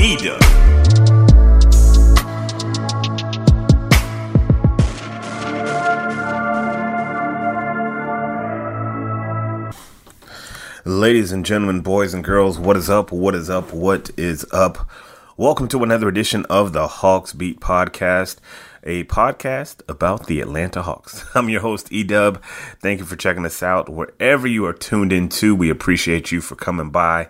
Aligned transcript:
Eda. 0.00 0.38
Ladies 10.84 11.32
and 11.32 11.44
gentlemen, 11.44 11.80
boys 11.80 12.12
and 12.12 12.22
girls, 12.22 12.58
what 12.58 12.76
is 12.76 12.90
up? 12.90 13.10
What 13.10 13.34
is 13.34 13.48
up? 13.48 13.72
What 13.72 14.10
is 14.18 14.46
up? 14.52 14.88
Welcome 15.38 15.66
to 15.68 15.82
another 15.82 16.08
edition 16.08 16.44
of 16.50 16.74
the 16.74 16.86
Hawks 16.86 17.32
Beat 17.32 17.60
Podcast, 17.60 18.36
a 18.84 19.04
podcast 19.04 19.80
about 19.88 20.26
the 20.26 20.40
Atlanta 20.40 20.82
Hawks. 20.82 21.24
I'm 21.34 21.48
your 21.48 21.62
host, 21.62 21.90
Edub. 21.90 22.42
Thank 22.80 23.00
you 23.00 23.06
for 23.06 23.16
checking 23.16 23.46
us 23.46 23.62
out 23.62 23.88
wherever 23.88 24.46
you 24.46 24.66
are 24.66 24.74
tuned 24.74 25.12
into. 25.12 25.54
We 25.54 25.70
appreciate 25.70 26.30
you 26.30 26.42
for 26.42 26.54
coming 26.54 26.90
by 26.90 27.28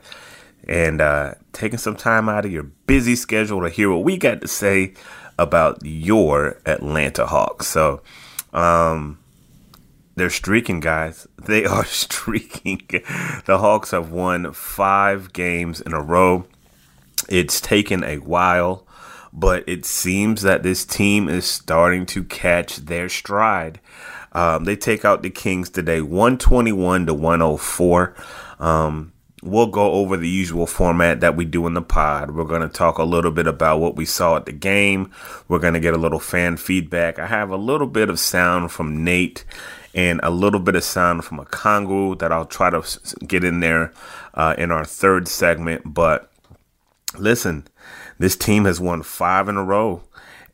and 0.66 1.00
uh, 1.00 1.34
taking 1.52 1.78
some 1.78 1.96
time 1.96 2.28
out 2.28 2.44
of 2.44 2.52
your 2.52 2.64
busy 2.64 3.16
schedule 3.16 3.62
to 3.62 3.68
hear 3.68 3.90
what 3.90 4.04
we 4.04 4.16
got 4.16 4.40
to 4.40 4.48
say 4.48 4.94
about 5.38 5.78
your 5.82 6.60
Atlanta 6.66 7.26
Hawks. 7.26 7.66
So, 7.66 8.02
um, 8.52 9.18
they're 10.16 10.30
streaking, 10.30 10.80
guys. 10.80 11.26
They 11.46 11.64
are 11.64 11.84
streaking. 12.04 12.82
The 13.44 13.58
Hawks 13.58 13.92
have 13.92 14.10
won 14.10 14.52
five 14.52 15.32
games 15.32 15.80
in 15.80 15.92
a 15.92 16.02
row. 16.02 16.46
It's 17.28 17.60
taken 17.60 18.02
a 18.02 18.16
while, 18.16 18.84
but 19.32 19.62
it 19.68 19.84
seems 19.84 20.42
that 20.42 20.64
this 20.64 20.84
team 20.84 21.28
is 21.28 21.44
starting 21.44 22.04
to 22.06 22.24
catch 22.24 22.78
their 22.78 23.08
stride. 23.08 23.78
Um, 24.32 24.64
they 24.64 24.74
take 24.74 25.04
out 25.04 25.22
the 25.22 25.30
Kings 25.30 25.70
today, 25.70 26.00
121 26.00 27.06
to 27.06 27.14
104. 27.14 28.16
Um, 28.58 29.12
we'll 29.46 29.66
go 29.66 29.92
over 29.92 30.16
the 30.16 30.28
usual 30.28 30.66
format 30.66 31.20
that 31.20 31.36
we 31.36 31.44
do 31.44 31.66
in 31.66 31.74
the 31.74 31.82
pod. 31.82 32.32
We're 32.32 32.44
going 32.44 32.62
to 32.62 32.68
talk 32.68 32.98
a 32.98 33.04
little 33.04 33.30
bit 33.30 33.46
about 33.46 33.80
what 33.80 33.96
we 33.96 34.04
saw 34.04 34.36
at 34.36 34.46
the 34.46 34.52
game. 34.52 35.10
We're 35.48 35.58
going 35.58 35.74
to 35.74 35.80
get 35.80 35.94
a 35.94 35.98
little 35.98 36.18
fan 36.18 36.56
feedback. 36.56 37.18
I 37.18 37.26
have 37.26 37.50
a 37.50 37.56
little 37.56 37.86
bit 37.86 38.10
of 38.10 38.18
sound 38.18 38.72
from 38.72 39.04
Nate 39.04 39.44
and 39.94 40.20
a 40.22 40.30
little 40.30 40.60
bit 40.60 40.76
of 40.76 40.84
sound 40.84 41.24
from 41.24 41.38
Okongwu 41.38 42.18
that 42.18 42.32
I'll 42.32 42.44
try 42.44 42.70
to 42.70 42.82
get 43.26 43.44
in 43.44 43.60
there 43.60 43.92
uh, 44.34 44.54
in 44.58 44.70
our 44.70 44.84
third 44.84 45.28
segment. 45.28 45.82
But 45.94 46.30
listen, 47.18 47.66
this 48.18 48.36
team 48.36 48.64
has 48.66 48.80
won 48.80 49.02
five 49.02 49.48
in 49.48 49.56
a 49.56 49.64
row, 49.64 50.02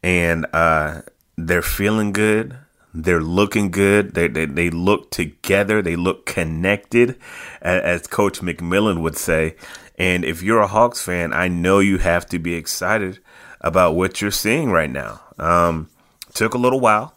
and 0.03 0.47
uh, 0.53 1.03
they're 1.37 1.63
feeling 1.63 2.13
good. 2.13 2.57
They're 2.95 3.23
looking 3.23 3.71
good. 3.71 4.15
They, 4.15 4.29
they 4.29 4.45
they 4.45 4.71
look 4.71 5.11
together. 5.11 5.81
They 5.81 5.97
look 5.97 6.27
connected, 6.27 7.19
as 7.63 8.07
Coach 8.07 8.41
McMillan 8.41 9.01
would 9.01 9.17
say. 9.17 9.57
And 9.99 10.25
if 10.25 10.43
you're 10.43 10.61
a 10.61 10.67
Hawks 10.67 11.03
fan, 11.03 11.33
I 11.33 11.49
know 11.49 11.79
you 11.79 11.99
have 11.99 12.27
to 12.27 12.39
be 12.39 12.55
excited 12.55 13.19
about 13.61 13.95
what 13.95 14.21
you're 14.21 14.31
seeing 14.31 14.71
right 14.71 14.91
now. 14.91 15.21
Um, 15.39 15.89
took 16.35 16.55
a 16.55 16.59
little 16.59 16.81
while, 16.81 17.15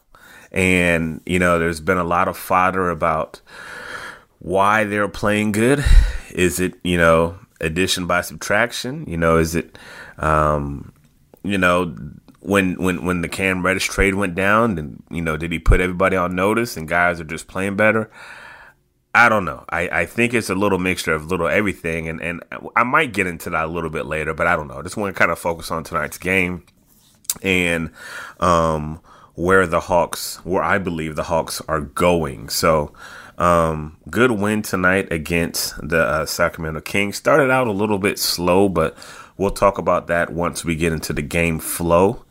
and 0.52 1.22
you 1.26 1.40
know 1.40 1.60
there's 1.60 1.82
been 1.82 1.98
a 1.98 2.04
lot 2.04 2.28
of 2.28 2.38
fodder 2.38 2.90
about 2.90 3.42
why 4.40 4.84
they're 4.86 5.08
playing 5.10 5.52
good. 5.52 5.84
Is 6.32 6.60
it 6.60 6.76
you 6.84 6.98
know 6.98 7.38
addition 7.60 8.08
by 8.08 8.22
subtraction? 8.22 9.06
You 9.08 9.18
know, 9.18 9.38
is 9.38 9.56
it 9.56 9.78
um, 10.20 10.94
you 11.44 11.58
know 11.58 11.96
when 12.46 12.76
when 12.76 13.06
when 13.06 13.22
the 13.22 13.30
Cam 13.30 13.66
Reddish 13.66 13.88
trade 13.88 14.16
went 14.16 14.36
down, 14.36 14.78
and 14.78 15.04
you 15.10 15.22
know, 15.22 15.38
did 15.38 15.52
he 15.52 15.60
put 15.60 15.82
everybody 15.82 16.16
on 16.16 16.36
notice 16.36 16.78
and 16.78 16.88
guys 16.88 17.20
are 17.20 17.26
just 17.26 17.48
playing 17.48 17.76
better? 17.76 18.12
I 19.16 19.30
don't 19.30 19.46
know. 19.46 19.64
I, 19.70 19.88
I 20.02 20.06
think 20.06 20.34
it's 20.34 20.50
a 20.50 20.56
little 20.56 20.78
mixture 20.78 21.14
of 21.14 21.28
little 21.28 21.48
everything, 21.48 22.10
and, 22.10 22.22
and 22.22 22.44
I 22.76 22.84
might 22.84 23.14
get 23.14 23.28
into 23.28 23.50
that 23.52 23.66
a 23.66 23.72
little 23.72 23.90
bit 23.90 24.06
later, 24.06 24.34
but 24.34 24.46
I 24.46 24.58
don't 24.58 24.68
know. 24.68 24.82
Just 24.84 24.98
want 24.98 25.16
to 25.16 25.18
kind 25.18 25.32
of 25.32 25.40
focus 25.40 25.72
on 25.72 25.86
tonight's 25.86 26.18
game 26.18 26.66
and 27.42 27.92
um, 28.42 29.00
where 29.36 29.66
the 29.66 29.80
Hawks, 29.80 30.44
where 30.44 30.62
I 30.62 30.80
believe 30.80 31.16
the 31.16 31.24
Hawks 31.24 31.62
are 31.70 31.80
going. 31.80 32.50
So, 32.50 32.94
um, 33.38 33.98
good 34.10 34.32
win 34.32 34.62
tonight 34.64 35.10
against 35.12 35.76
the 35.82 36.02
uh, 36.02 36.26
Sacramento 36.26 36.82
Kings. 36.82 37.16
Started 37.16 37.50
out 37.50 37.68
a 37.68 37.72
little 37.72 38.00
bit 38.00 38.20
slow, 38.20 38.68
but 38.68 38.98
we'll 39.38 39.50
talk 39.50 39.78
about 39.78 40.08
that 40.08 40.34
once 40.34 40.66
we 40.66 40.76
get 40.76 40.92
into 40.92 41.14
the 41.14 41.22
game 41.22 41.60
flow. 41.60 42.25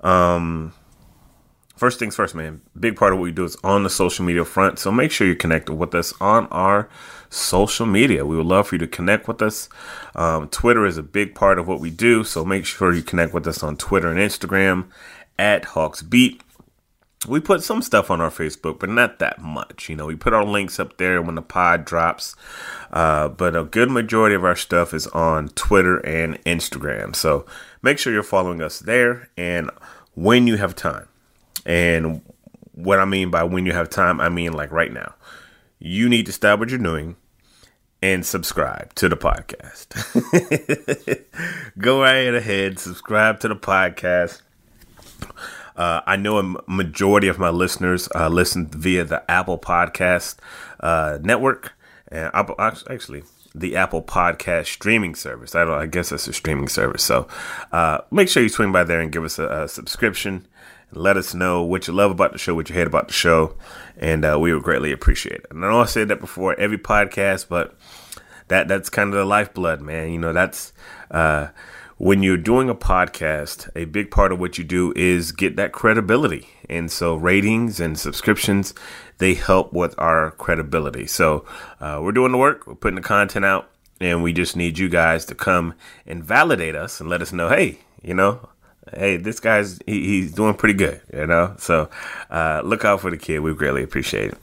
Um, 0.00 0.72
first 1.76 1.98
things 1.98 2.16
first, 2.16 2.34
man. 2.34 2.60
Big 2.78 2.96
part 2.96 3.12
of 3.12 3.18
what 3.18 3.24
we 3.24 3.32
do 3.32 3.44
is 3.44 3.56
on 3.62 3.82
the 3.82 3.90
social 3.90 4.24
media 4.24 4.44
front. 4.44 4.78
So 4.78 4.90
make 4.90 5.10
sure 5.10 5.26
you're 5.26 5.36
connected 5.36 5.74
with 5.74 5.94
us 5.94 6.12
on 6.20 6.46
our 6.48 6.88
social 7.28 7.86
media. 7.86 8.26
We 8.26 8.36
would 8.36 8.46
love 8.46 8.68
for 8.68 8.74
you 8.74 8.80
to 8.80 8.86
connect 8.86 9.28
with 9.28 9.40
us. 9.40 9.68
Um, 10.14 10.48
Twitter 10.48 10.84
is 10.84 10.98
a 10.98 11.02
big 11.02 11.34
part 11.34 11.58
of 11.58 11.68
what 11.68 11.80
we 11.80 11.90
do. 11.90 12.24
So 12.24 12.44
make 12.44 12.66
sure 12.66 12.92
you 12.92 13.02
connect 13.02 13.32
with 13.32 13.46
us 13.46 13.62
on 13.62 13.76
Twitter 13.76 14.10
and 14.10 14.18
Instagram 14.18 14.86
at 15.38 15.64
Hawks 15.66 16.02
Beat. 16.02 16.42
We 17.28 17.38
put 17.38 17.62
some 17.62 17.82
stuff 17.82 18.10
on 18.10 18.20
our 18.20 18.30
Facebook, 18.30 18.78
but 18.78 18.88
not 18.88 19.18
that 19.18 19.40
much. 19.42 19.88
You 19.90 19.96
know, 19.96 20.06
we 20.06 20.16
put 20.16 20.32
our 20.32 20.44
links 20.44 20.80
up 20.80 20.96
there 20.96 21.20
when 21.20 21.34
the 21.34 21.42
pod 21.42 21.84
drops. 21.84 22.34
Uh, 22.90 23.28
but 23.28 23.54
a 23.54 23.64
good 23.64 23.90
majority 23.90 24.34
of 24.34 24.44
our 24.44 24.56
stuff 24.56 24.94
is 24.94 25.06
on 25.08 25.48
Twitter 25.50 25.98
and 25.98 26.42
Instagram. 26.44 27.14
So 27.14 27.44
make 27.82 27.98
sure 27.98 28.12
you're 28.12 28.22
following 28.22 28.62
us 28.62 28.78
there 28.78 29.28
and 29.36 29.70
when 30.14 30.46
you 30.46 30.56
have 30.56 30.74
time. 30.74 31.08
And 31.66 32.22
what 32.72 32.98
I 32.98 33.04
mean 33.04 33.30
by 33.30 33.42
when 33.44 33.66
you 33.66 33.72
have 33.72 33.90
time, 33.90 34.20
I 34.20 34.28
mean 34.28 34.52
like 34.52 34.70
right 34.70 34.92
now. 34.92 35.14
You 35.78 36.08
need 36.08 36.26
to 36.26 36.32
stop 36.32 36.58
what 36.58 36.70
you're 36.70 36.78
doing 36.78 37.16
and 38.02 38.24
subscribe 38.24 38.94
to 38.94 39.08
the 39.08 39.16
podcast. 39.16 39.88
Go 41.78 42.02
right 42.02 42.34
ahead, 42.34 42.78
subscribe 42.78 43.40
to 43.40 43.48
the 43.48 43.56
podcast. 43.56 44.42
Uh, 45.76 46.00
I 46.06 46.16
know 46.16 46.38
a 46.38 46.70
majority 46.70 47.28
of 47.28 47.38
my 47.38 47.50
listeners 47.50 48.08
uh, 48.14 48.28
listen 48.28 48.66
via 48.66 49.04
the 49.04 49.28
Apple 49.30 49.58
Podcast 49.58 50.36
uh, 50.80 51.18
network, 51.22 51.72
and 52.08 52.30
Apple, 52.34 52.56
actually 52.58 53.22
the 53.54 53.76
Apple 53.76 54.02
Podcast 54.02 54.66
streaming 54.66 55.14
service. 55.14 55.54
I 55.54 55.64
don't. 55.64 55.78
I 55.78 55.86
guess 55.86 56.10
that's 56.10 56.28
a 56.28 56.32
streaming 56.32 56.68
service. 56.68 57.02
So 57.02 57.26
uh, 57.72 57.98
make 58.10 58.28
sure 58.28 58.42
you 58.42 58.48
swing 58.48 58.72
by 58.72 58.84
there 58.84 59.00
and 59.00 59.12
give 59.12 59.24
us 59.24 59.38
a, 59.38 59.62
a 59.62 59.68
subscription. 59.68 60.46
Let 60.92 61.16
us 61.16 61.34
know 61.34 61.62
what 61.62 61.86
you 61.86 61.92
love 61.94 62.10
about 62.10 62.32
the 62.32 62.38
show, 62.38 62.54
what 62.54 62.68
you 62.68 62.74
hate 62.74 62.86
about 62.86 63.08
the 63.08 63.14
show, 63.14 63.54
and 63.96 64.24
uh, 64.24 64.38
we 64.40 64.52
would 64.52 64.64
greatly 64.64 64.90
appreciate 64.90 65.36
it. 65.36 65.46
And 65.50 65.64
I 65.64 65.70
know 65.70 65.80
I 65.80 65.84
said 65.86 66.08
that 66.08 66.20
before 66.20 66.58
every 66.58 66.78
podcast, 66.78 67.46
but 67.48 67.76
that 68.48 68.66
that's 68.66 68.90
kind 68.90 69.08
of 69.08 69.14
the 69.14 69.24
lifeblood, 69.24 69.80
man. 69.80 70.10
You 70.10 70.18
know, 70.18 70.32
that's 70.32 70.72
uh, 71.10 71.48
when 72.00 72.22
you're 72.22 72.38
doing 72.38 72.70
a 72.70 72.74
podcast, 72.74 73.68
a 73.76 73.84
big 73.84 74.10
part 74.10 74.32
of 74.32 74.40
what 74.40 74.56
you 74.56 74.64
do 74.64 74.90
is 74.96 75.32
get 75.32 75.56
that 75.56 75.70
credibility. 75.70 76.48
And 76.66 76.90
so 76.90 77.14
ratings 77.14 77.78
and 77.78 77.98
subscriptions, 77.98 78.72
they 79.18 79.34
help 79.34 79.74
with 79.74 79.94
our 79.98 80.30
credibility. 80.30 81.06
So 81.06 81.44
uh, 81.78 82.00
we're 82.02 82.12
doing 82.12 82.32
the 82.32 82.38
work, 82.38 82.66
we're 82.66 82.74
putting 82.74 82.94
the 82.94 83.02
content 83.02 83.44
out, 83.44 83.68
and 84.00 84.22
we 84.22 84.32
just 84.32 84.56
need 84.56 84.78
you 84.78 84.88
guys 84.88 85.26
to 85.26 85.34
come 85.34 85.74
and 86.06 86.24
validate 86.24 86.74
us 86.74 87.02
and 87.02 87.10
let 87.10 87.20
us 87.20 87.34
know, 87.34 87.50
hey, 87.50 87.80
you 88.02 88.14
know, 88.14 88.48
hey, 88.94 89.18
this 89.18 89.38
guy's 89.38 89.78
he, 89.84 90.06
he's 90.06 90.32
doing 90.32 90.54
pretty 90.54 90.78
good, 90.78 91.02
you 91.12 91.26
know. 91.26 91.54
So 91.58 91.90
uh, 92.30 92.62
look 92.64 92.82
out 92.82 93.02
for 93.02 93.10
the 93.10 93.18
kid. 93.18 93.40
We 93.40 93.52
greatly 93.52 93.82
appreciate 93.82 94.32
it. 94.32 94.38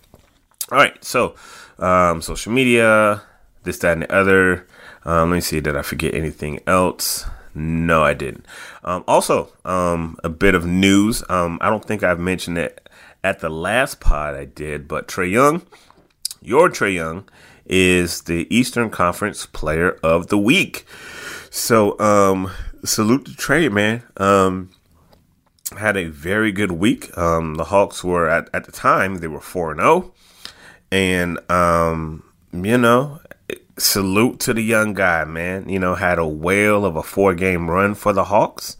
All 0.71 0.77
right, 0.77 1.03
so 1.03 1.33
um, 1.79 2.21
social 2.21 2.51
media, 2.51 3.23
this, 3.63 3.79
that, 3.79 3.93
and 3.93 4.03
the 4.03 4.13
other. 4.13 4.67
Um, 5.05 5.31
let 5.31 5.37
me 5.37 5.41
see. 5.41 5.59
Did 5.59 5.75
I 5.75 5.81
forget 5.81 6.13
anything 6.13 6.59
else? 6.67 7.25
No, 7.57 8.03
I 8.03 8.13
didn't. 8.13 8.45
Um, 8.83 9.03
also, 9.07 9.51
um, 9.65 10.15
a 10.23 10.29
bit 10.29 10.53
of 10.53 10.65
news. 10.65 11.23
Um, 11.27 11.57
I 11.59 11.71
don't 11.71 11.83
think 11.83 12.03
I've 12.03 12.19
mentioned 12.19 12.59
it 12.59 12.87
at 13.23 13.39
the 13.39 13.49
last 13.49 13.99
pod 13.99 14.35
I 14.35 14.45
did, 14.45 14.87
but 14.87 15.07
Trae 15.07 15.31
Young, 15.31 15.63
your 16.39 16.69
Trae 16.69 16.93
Young, 16.93 17.27
is 17.65 18.21
the 18.21 18.47
Eastern 18.55 18.91
Conference 18.91 19.47
Player 19.47 19.97
of 20.03 20.27
the 20.27 20.37
Week. 20.37 20.85
So, 21.49 21.99
um, 21.99 22.51
salute 22.85 23.25
to 23.25 23.31
Trae, 23.31 23.71
man. 23.71 24.03
Um, 24.17 24.69
had 25.75 25.97
a 25.97 26.05
very 26.05 26.51
good 26.51 26.73
week. 26.73 27.17
Um, 27.17 27.55
the 27.55 27.65
Hawks 27.65 28.03
were 28.03 28.29
at, 28.29 28.51
at 28.53 28.65
the 28.65 28.71
time 28.71 29.15
they 29.15 29.27
were 29.27 29.41
four 29.41 29.71
and 29.71 29.79
zero, 29.79 29.91
oh. 29.91 30.13
and 30.91 31.39
um, 31.51 32.23
you 32.53 32.77
know 32.77 33.19
salute 33.77 34.39
to 34.41 34.53
the 34.53 34.63
young 34.63 34.93
guy, 34.93 35.23
man. 35.25 35.69
You 35.69 35.79
know, 35.79 35.95
had 35.95 36.19
a 36.19 36.27
whale 36.27 36.85
of 36.85 36.95
a 36.95 37.03
four 37.03 37.33
game 37.33 37.69
run 37.69 37.95
for 37.95 38.13
the 38.13 38.25
Hawks. 38.25 38.77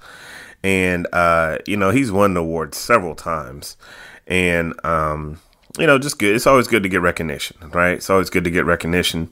And, 0.64 1.08
uh, 1.14 1.60
you 1.66 1.78
know, 1.78 1.92
he's 1.92 2.12
won 2.12 2.34
the 2.34 2.42
award 2.42 2.76
several 2.76 3.16
times. 3.16 3.78
And, 4.26 4.74
um, 4.86 5.40
you 5.78 5.88
know, 5.88 6.00
just 6.00 6.20
good. 6.20 6.36
It's 6.36 6.48
always 6.48 6.68
good 6.68 6.84
to 6.84 6.90
get 6.90 7.02
recognition, 7.02 7.58
right? 7.72 7.94
It's 7.94 8.10
always 8.10 8.30
good 8.30 8.44
to 8.44 8.50
get 8.50 8.66
recognition. 8.66 9.32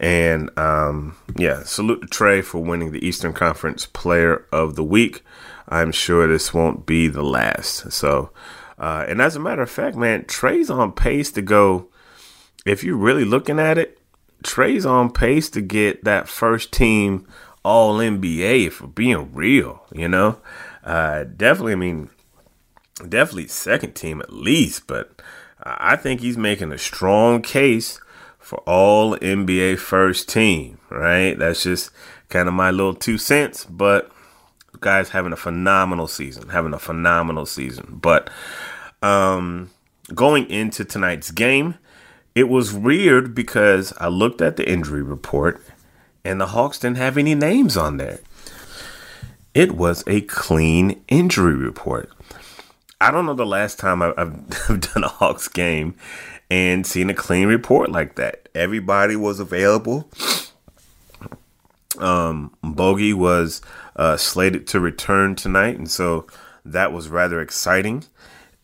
And, 0.00 0.50
um, 0.58 1.16
yeah, 1.36 1.62
salute 1.62 2.00
to 2.02 2.06
Trae 2.08 2.42
for 2.42 2.58
winning 2.58 2.92
the 2.92 3.06
Eastern 3.06 3.32
Conference 3.32 3.86
Player 3.86 4.46
of 4.50 4.74
the 4.74 4.82
Week. 4.82 5.22
I'm 5.68 5.92
sure 5.92 6.26
this 6.26 6.52
won't 6.52 6.86
be 6.86 7.06
the 7.08 7.22
last. 7.22 7.92
So, 7.92 8.30
uh, 8.78 9.04
and 9.06 9.22
as 9.22 9.36
a 9.36 9.40
matter 9.40 9.62
of 9.62 9.70
fact, 9.70 9.96
man, 9.96 10.24
Trae's 10.24 10.70
on 10.70 10.92
pace 10.92 11.30
to 11.32 11.42
go. 11.42 11.88
If 12.66 12.82
you're 12.82 12.96
really 12.96 13.24
looking 13.24 13.60
at 13.60 13.78
it, 13.78 13.98
Trae's 14.42 14.86
on 14.86 15.10
pace 15.10 15.48
to 15.50 15.60
get 15.60 16.04
that 16.04 16.28
first 16.28 16.72
team 16.72 17.26
all 17.64 17.98
NBA 17.98 18.72
for 18.72 18.86
being 18.86 19.32
real, 19.32 19.84
you 19.92 20.08
know? 20.08 20.40
Uh, 20.84 21.24
definitely, 21.24 21.72
I 21.72 21.76
mean, 21.76 22.10
definitely 23.08 23.48
second 23.48 23.94
team 23.94 24.20
at 24.20 24.32
least, 24.32 24.86
but 24.86 25.22
I 25.62 25.96
think 25.96 26.20
he's 26.20 26.36
making 26.36 26.72
a 26.72 26.78
strong 26.78 27.42
case 27.42 28.00
for 28.38 28.58
all 28.60 29.16
NBA 29.18 29.78
first 29.78 30.28
team, 30.28 30.78
right? 30.90 31.38
That's 31.38 31.62
just 31.62 31.90
kind 32.28 32.48
of 32.48 32.54
my 32.54 32.70
little 32.70 32.94
two 32.94 33.18
cents, 33.18 33.64
but 33.64 34.10
guy's 34.80 35.10
having 35.10 35.32
a 35.32 35.36
phenomenal 35.36 36.08
season, 36.08 36.48
having 36.48 36.74
a 36.74 36.78
phenomenal 36.78 37.46
season. 37.46 38.00
But 38.02 38.28
um, 39.00 39.70
going 40.14 40.50
into 40.50 40.84
tonight's 40.84 41.30
game, 41.30 41.76
it 42.34 42.48
was 42.48 42.72
weird 42.72 43.34
because 43.34 43.92
I 44.00 44.08
looked 44.08 44.40
at 44.40 44.56
the 44.56 44.68
injury 44.68 45.02
report 45.02 45.62
and 46.24 46.40
the 46.40 46.46
Hawks 46.46 46.78
didn't 46.78 46.96
have 46.96 47.18
any 47.18 47.34
names 47.34 47.76
on 47.76 47.96
there. 47.96 48.20
It 49.54 49.72
was 49.72 50.02
a 50.06 50.22
clean 50.22 51.02
injury 51.08 51.54
report. 51.54 52.10
I 53.00 53.10
don't 53.10 53.26
know 53.26 53.34
the 53.34 53.44
last 53.44 53.78
time 53.78 54.00
I've, 54.00 54.16
done 54.68 55.04
a 55.04 55.08
Hawks 55.08 55.48
game 55.48 55.94
and 56.50 56.86
seen 56.86 57.10
a 57.10 57.14
clean 57.14 57.48
report 57.48 57.90
like 57.90 58.14
that. 58.14 58.48
Everybody 58.54 59.16
was 59.16 59.40
available. 59.40 60.08
Um, 61.98 62.54
Bogey 62.62 63.12
was 63.12 63.60
uh, 63.96 64.16
slated 64.16 64.66
to 64.68 64.80
return 64.80 65.34
tonight, 65.34 65.76
and 65.76 65.90
so 65.90 66.26
that 66.64 66.92
was 66.92 67.08
rather 67.08 67.40
exciting 67.40 68.04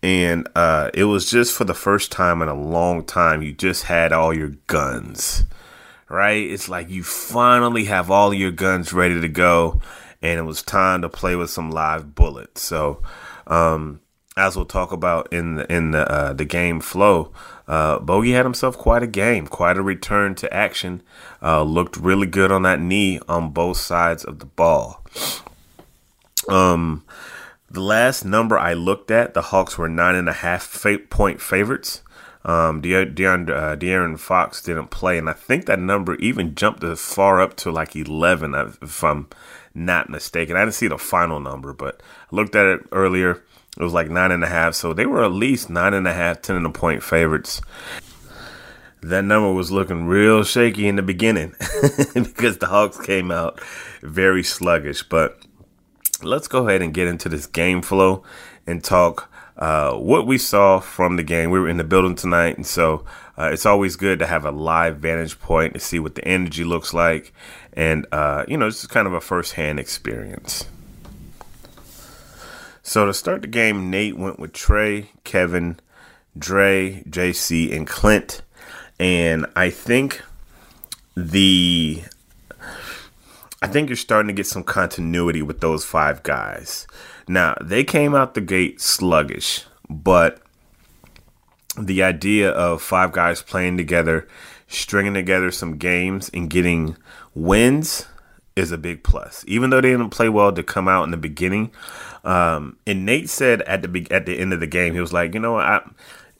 and 0.03 0.49
uh, 0.55 0.91
it 0.95 1.05
was 1.05 1.31
just 1.31 1.57
for 1.57 1.65
the 1.65 1.75
first 1.75 2.13
time 2.13 2.43
in 2.43 2.49
a 2.49 2.55
long 2.55 3.05
time 3.05 3.43
you 3.43 3.53
just 3.53 3.85
had 3.85 4.13
all 4.13 4.33
your 4.33 4.53
guns 4.67 5.45
right 6.09 6.51
it's 6.51 6.69
like 6.69 6.89
you 6.89 7.03
finally 7.03 7.85
have 7.85 8.11
all 8.11 8.33
your 8.33 8.51
guns 8.51 8.93
ready 8.93 9.21
to 9.21 9.29
go 9.29 9.81
and 10.23 10.39
it 10.39 10.45
was 10.45 10.63
time 10.63 11.03
to 11.03 11.09
play 11.09 11.35
with 11.35 11.51
some 11.51 11.71
live 11.71 12.15
bullets 12.15 12.63
so 12.63 13.03
um, 13.47 14.01
as 14.37 14.57
we'll 14.57 14.65
talk 14.65 14.93
about 14.93 15.33
in 15.33 15.57
the 15.57 15.73
in 15.73 15.91
the 15.91 16.11
uh, 16.11 16.33
the 16.33 16.45
game 16.45 16.81
flow 16.81 17.33
uh, 17.69 17.99
Bogey 17.99 18.33
had 18.33 18.47
himself 18.47 18.79
quite 18.79 19.03
a 19.03 19.07
game, 19.07 19.47
quite 19.47 19.77
a 19.77 19.83
return 19.83 20.35
to 20.37 20.53
action. 20.53 21.03
Uh, 21.43 21.63
looked 21.63 21.99
really 21.99 22.27
good 22.27 22.51
on 22.51 22.63
that 22.63 22.81
knee 22.81 23.21
on 23.29 23.51
both 23.51 23.77
sides 23.77 24.25
of 24.25 24.39
the 24.39 24.47
ball. 24.47 25.05
Um, 26.49 27.05
the 27.71 27.81
last 27.81 28.25
number 28.25 28.59
I 28.59 28.73
looked 28.73 29.11
at, 29.11 29.35
the 29.35 29.43
Hawks 29.43 29.77
were 29.77 29.89
nine 29.89 30.15
and 30.15 30.29
a 30.29 30.33
half 30.33 30.85
point 31.11 31.41
favorites. 31.41 32.03
Um, 32.45 32.81
De- 32.81 33.05
De'Aaron, 33.05 33.51
uh, 33.51 33.77
De'Aaron 33.77 34.19
Fox 34.19 34.63
didn't 34.63 34.89
play, 34.89 35.19
and 35.19 35.29
I 35.29 35.35
think 35.35 35.67
that 35.67 35.79
number 35.79 36.15
even 36.17 36.55
jumped 36.55 36.83
as 36.83 37.01
far 37.01 37.41
up 37.41 37.57
to 37.57 37.71
like 37.71 37.95
11, 37.95 38.55
if 38.81 39.05
I'm 39.05 39.29
not 39.75 40.09
mistaken. 40.09 40.57
I 40.57 40.61
didn't 40.61 40.75
see 40.75 40.89
the 40.89 40.99
final 40.99 41.41
number, 41.41 41.73
but 41.73 42.01
I 42.33 42.37
looked 42.37 42.55
at 42.55 42.67
it 42.67 42.81
earlier. 42.93 43.43
It 43.77 43.83
was 43.83 43.93
like 43.93 44.09
nine 44.09 44.33
and 44.33 44.43
a 44.43 44.49
half, 44.49 44.75
so 44.75 44.93
they 44.93 45.07
were 45.07 45.23
at 45.25 45.33
least 45.33 45.69
nine 45.69 45.95
and 45.95 46.09
a 46.09 46.15
half, 46.15 46.41
ten 46.41 46.57
and 46.57 46.67
a 46.67 46.71
point 46.71 47.03
favorites. 47.03 47.61
That 49.03 49.25
number 49.25 49.53
was 49.53 49.71
looking 49.71 50.07
real 50.07 50.43
shaky 50.43 50.89
in 50.89 50.97
the 50.97 51.03
beginning 51.03 51.55
because 52.15 52.59
the 52.59 52.67
Hawks 52.67 52.99
came 52.99 53.31
out 53.31 53.61
very 54.03 54.43
sluggish, 54.43 55.03
but 55.05 55.41
let's 56.23 56.49
go 56.49 56.69
ahead 56.69 56.83
and 56.83 56.95
get 56.95 57.09
into 57.09 57.29
this 57.29 57.47
game 57.47 57.83
flow 57.83 58.23
and 58.67 58.83
talk 58.83 59.31
uh, 59.57 59.93
what 59.95 60.27
we 60.27 60.39
saw 60.39 60.79
from 60.79 61.17
the 61.17 61.23
game. 61.23 61.51
We 61.51 61.59
were 61.59 61.69
in 61.69 61.77
the 61.77 61.85
building 61.85 62.15
tonight, 62.15 62.57
and 62.57 62.67
so 62.67 63.05
uh, 63.37 63.51
it's 63.53 63.67
always 63.67 63.97
good 63.97 64.19
to 64.21 64.27
have 64.27 64.45
a 64.45 64.51
live 64.51 64.99
vantage 64.99 65.41
point 65.41 65.75
to 65.75 65.81
see 65.81 65.99
what 65.99 66.15
the 66.15 66.25
energy 66.25 66.65
looks 66.65 66.95
like, 66.95 67.33
and 67.73 68.07
uh, 68.13 68.45
you 68.47 68.57
know, 68.57 68.69
it's 68.69 68.87
kind 68.87 69.07
of 69.07 69.13
a 69.13 69.21
first-hand 69.21 69.81
experience. 69.81 70.67
So 72.83 73.05
to 73.05 73.13
start 73.13 73.43
the 73.43 73.49
game, 73.49 73.91
Nate 73.91 74.17
went 74.17 74.39
with 74.39 74.53
Trae, 74.53 75.09
Kevin, 75.25 75.79
Dre, 76.39 77.03
JC, 77.09 77.77
and 77.77 77.87
Clint, 77.87 78.43
and 78.99 79.45
I 79.57 79.71
think 79.71 80.23
the 81.17 82.03
I 83.61 83.67
think 83.67 83.89
you're 83.89 83.97
starting 83.97 84.29
to 84.29 84.35
get 84.35 84.47
some 84.47 84.63
continuity 84.63 85.43
with 85.43 85.61
those 85.61 85.85
five 85.85 86.23
guys. 86.23 86.87
Now, 87.27 87.57
they 87.61 87.83
came 87.83 88.15
out 88.15 88.35
the 88.35 88.41
gate 88.41 88.81
sluggish, 88.81 89.65
but 89.91 90.41
the 91.77 92.03
idea 92.03 92.51
of 92.51 92.83
five 92.83 93.13
guys 93.13 93.43
playing 93.43 93.77
together, 93.77 94.29
stringing 94.69 95.15
together 95.15 95.51
some 95.51 95.77
games, 95.77 96.31
and 96.33 96.49
getting 96.49 96.97
wins 97.35 98.07
is 98.55 98.71
a 98.71 98.79
big 98.79 99.03
plus. 99.03 99.45
Even 99.49 99.71
though 99.71 99.81
they 99.81 99.91
didn't 99.91 100.11
play 100.11 100.29
well 100.29 100.53
to 100.53 100.63
come 100.63 100.87
out 100.89 101.05
in 101.05 101.11
the 101.11 101.17
beginning, 101.17 101.73
um, 102.25 102.77
and 102.87 103.05
Nate 103.05 103.29
said 103.29 103.63
at 103.63 103.83
the 103.83 104.07
at 104.11 104.27
the 104.27 104.39
end 104.39 104.53
of 104.53 104.61
the 104.61 104.67
game, 104.67 104.95
he 104.95 105.01
was 105.01 105.13
like, 105.13 105.35
you 105.35 105.41
know, 105.41 105.59
I, 105.59 105.83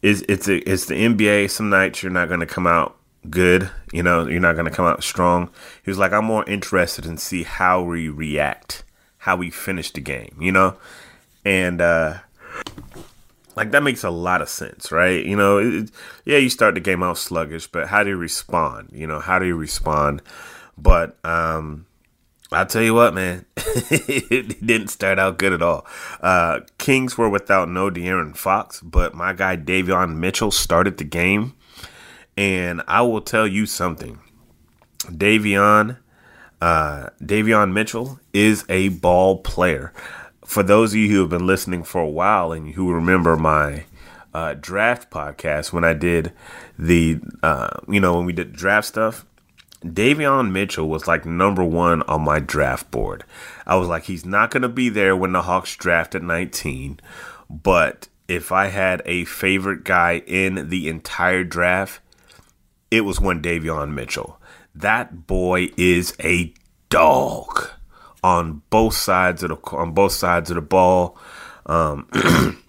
it's 0.03 0.23
a, 0.49 0.57
it's 0.71 0.87
the 0.87 0.95
NBA. 0.95 1.51
Some 1.51 1.71
nights 1.71 2.03
you're 2.03 2.13
not 2.13 2.29
going 2.29 2.41
to 2.41 2.47
come 2.47 2.67
out 2.67 2.98
good. 3.29 3.71
You 3.93 4.03
know, 4.03 4.27
you're 4.27 4.41
not 4.41 4.55
going 4.55 4.67
to 4.67 4.71
come 4.71 4.87
out 4.87 5.03
strong. 5.03 5.51
He 5.85 5.91
was 5.91 5.99
like, 5.99 6.13
I'm 6.13 6.25
more 6.25 6.45
interested 6.49 7.07
in 7.07 7.17
see 7.19 7.43
how 7.43 7.83
we 7.83 8.09
react, 8.09 8.85
how 9.19 9.37
we 9.37 9.51
finish 9.51 9.91
the 9.91 10.01
game. 10.01 10.37
You 10.41 10.53
know, 10.53 10.77
and 11.45 11.81
uh, 11.81 12.19
like 13.57 13.73
that 13.73 13.83
makes 13.83 14.05
a 14.05 14.11
lot 14.11 14.41
of 14.41 14.49
sense, 14.49 14.93
right? 14.93 15.25
You 15.25 15.37
know, 15.37 15.59
it, 15.59 15.91
yeah, 16.25 16.39
you 16.39 16.49
start 16.49 16.75
the 16.75 16.81
game 16.81 17.03
out 17.03 17.19
sluggish, 17.19 17.67
but 17.67 17.89
how 17.89 18.05
do 18.05 18.11
you 18.11 18.17
respond? 18.17 18.91
You 18.93 19.07
know, 19.07 19.19
how 19.19 19.39
do 19.39 19.47
you 19.47 19.57
respond? 19.57 20.23
But 20.77 21.19
um, 21.25 21.87
I'll 22.53 22.67
tell 22.67 22.83
you 22.83 22.95
what, 22.95 23.15
man, 23.15 23.45
it 23.57 24.65
didn't 24.65 24.89
start 24.89 25.19
out 25.19 25.39
good 25.39 25.53
at 25.53 25.61
all. 25.61 25.87
Uh, 26.21 26.61
Kings 26.79 27.19
were 27.19 27.29
without 27.29 27.69
no 27.69 27.91
De'Aaron 27.91 28.37
Fox, 28.37 28.81
but 28.81 29.15
my 29.15 29.33
guy 29.33 29.57
Davion 29.57 30.17
Mitchell 30.17 30.51
started 30.51 30.99
the 30.99 31.05
game 31.05 31.55
and 32.39 32.83
I 32.87 33.03
will 33.03 33.21
tell 33.21 33.49
you 33.49 33.67
something. 33.67 34.21
Davion, 35.01 35.99
uh, 36.61 37.09
Davion 37.21 37.73
Mitchell 37.73 38.21
is 38.33 38.65
a 38.69 38.91
ball 38.91 39.39
player. 39.41 39.93
For 40.45 40.63
those 40.63 40.93
of 40.93 40.99
you 40.99 41.11
who 41.11 41.21
have 41.23 41.31
been 41.31 41.49
listening 41.49 41.83
for 41.83 42.01
a 42.01 42.09
while 42.09 42.53
and 42.53 42.75
who 42.75 42.93
remember 42.93 43.37
my 43.37 43.87
uh, 44.33 44.55
draft 44.55 45.11
podcast 45.11 45.73
when 45.73 45.83
I 45.83 45.95
did 45.95 46.33
the, 46.79 47.19
uh, 47.43 47.71
you 47.89 47.99
know, 47.99 48.15
when 48.15 48.25
we 48.25 48.33
did 48.33 48.53
draft 48.53 48.87
stuff, 48.87 49.27
Davion 49.83 50.53
Mitchell 50.53 50.89
was 50.89 51.09
like 51.09 51.27
number 51.27 51.65
one 51.65 52.03
on 52.03 52.23
my 52.23 52.39
draft 52.39 52.89
board. 52.93 53.25
I 53.67 53.75
was 53.75 53.89
like, 53.89 54.05
he's 54.05 54.25
not 54.25 54.53
going 54.53 54.63
to 54.63 54.69
be 54.69 54.89
there 54.89 55.17
when 55.17 55.33
the 55.33 55.43
Hawks 55.43 55.75
draft 55.75 56.15
at 56.15 56.23
19. 56.23 57.01
But 57.51 58.07
if 58.29 58.53
I 58.53 58.69
had 58.69 59.03
a 59.05 59.25
favorite 59.25 59.83
guy 59.83 60.23
in 60.25 60.69
the 60.69 60.89
entire 60.89 61.43
draft, 61.43 62.01
it 62.91 63.03
was 63.03 63.21
one 63.21 63.43
Davion 63.43 63.93
Mitchell. 63.93 64.41
That 64.75 65.27
boy 65.27 65.69
is 65.77 66.15
a 66.23 66.53
dog 66.89 67.69
on 68.23 68.63
both 68.71 68.95
sides 68.95 69.43
of 69.43 69.51
the 69.51 69.77
on 69.77 69.93
both 69.93 70.13
sides 70.13 70.51
of 70.51 70.57
the 70.57 70.63
ball. 70.63 71.19
Um, 71.67 72.09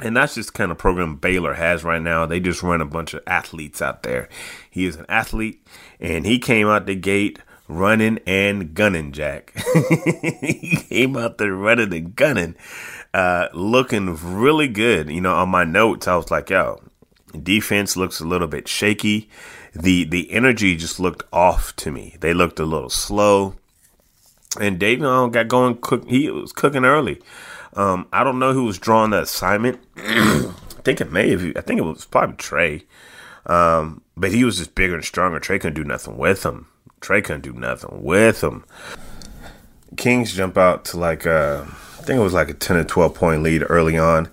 and 0.00 0.16
that's 0.16 0.34
just 0.34 0.54
kind 0.54 0.70
of 0.70 0.78
program 0.78 1.16
Baylor 1.16 1.54
has 1.54 1.84
right 1.84 2.02
now. 2.02 2.26
They 2.26 2.40
just 2.40 2.62
run 2.62 2.80
a 2.80 2.86
bunch 2.86 3.14
of 3.14 3.22
athletes 3.26 3.82
out 3.82 4.02
there. 4.02 4.28
He 4.70 4.86
is 4.86 4.96
an 4.96 5.06
athlete, 5.08 5.66
and 6.00 6.26
he 6.26 6.38
came 6.38 6.68
out 6.68 6.86
the 6.86 6.94
gate 6.94 7.38
running 7.68 8.18
and 8.26 8.74
gunning. 8.74 9.12
Jack, 9.12 9.52
he 10.40 10.76
came 10.88 11.16
out 11.16 11.38
there 11.38 11.54
running 11.54 11.92
and 11.92 12.14
gunning, 12.14 12.54
uh, 13.14 13.48
looking 13.52 14.16
really 14.16 14.68
good. 14.68 15.10
You 15.10 15.20
know, 15.20 15.34
on 15.34 15.48
my 15.48 15.64
notes, 15.64 16.06
I 16.06 16.16
was 16.16 16.30
like, 16.30 16.50
"Yo, 16.50 16.80
defense 17.42 17.96
looks 17.96 18.20
a 18.20 18.26
little 18.26 18.48
bit 18.48 18.68
shaky." 18.68 19.28
The 19.74 20.04
the 20.04 20.30
energy 20.32 20.76
just 20.76 20.98
looked 20.98 21.24
off 21.32 21.74
to 21.76 21.90
me. 21.90 22.16
They 22.20 22.34
looked 22.34 22.58
a 22.58 22.64
little 22.64 22.90
slow. 22.90 23.54
And 24.58 24.80
Davion 24.80 25.30
got 25.30 25.48
going. 25.48 25.78
Cook. 25.80 26.08
He 26.08 26.30
was 26.30 26.52
cooking 26.52 26.84
early. 26.84 27.20
Um, 27.74 28.08
I 28.12 28.24
don't 28.24 28.38
know 28.38 28.52
who 28.52 28.64
was 28.64 28.78
drawing 28.78 29.10
the 29.10 29.22
assignment. 29.22 29.78
I 29.96 30.52
think 30.82 31.00
it 31.00 31.12
may 31.12 31.30
have. 31.30 31.42
I 31.56 31.60
think 31.60 31.78
it 31.78 31.84
was 31.84 32.06
probably 32.06 32.36
Trae. 32.36 32.82
Um, 33.46 34.02
but 34.16 34.32
he 34.32 34.44
was 34.44 34.58
just 34.58 34.74
bigger 34.74 34.94
and 34.94 35.04
stronger. 35.04 35.38
Trae 35.38 35.60
couldn't 35.60 35.74
do 35.74 35.84
nothing 35.84 36.16
with 36.16 36.44
him. 36.44 36.66
Trae 37.00 37.22
couldn't 37.22 37.42
do 37.42 37.52
nothing 37.52 38.02
with 38.02 38.42
him. 38.42 38.64
Kings 39.96 40.34
jump 40.34 40.58
out 40.58 40.84
to 40.86 40.98
like 40.98 41.26
uh, 41.26 41.64
I 41.98 42.02
think 42.02 42.18
it 42.18 42.22
was 42.22 42.34
like 42.34 42.50
a 42.50 42.54
ten 42.54 42.76
or 42.76 42.84
twelve 42.84 43.14
point 43.14 43.42
lead 43.42 43.64
early 43.68 43.96
on. 43.98 44.28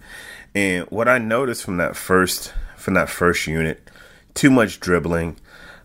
And 0.53 0.85
what 0.85 1.07
I 1.07 1.17
noticed 1.17 1.63
from 1.63 1.77
that 1.77 1.95
first 1.95 2.53
from 2.85 2.93
that 2.93 3.09
first 3.09 3.47
unit, 3.47 3.89
too 4.35 4.51
much 4.51 4.79
dribbling. 4.79 5.37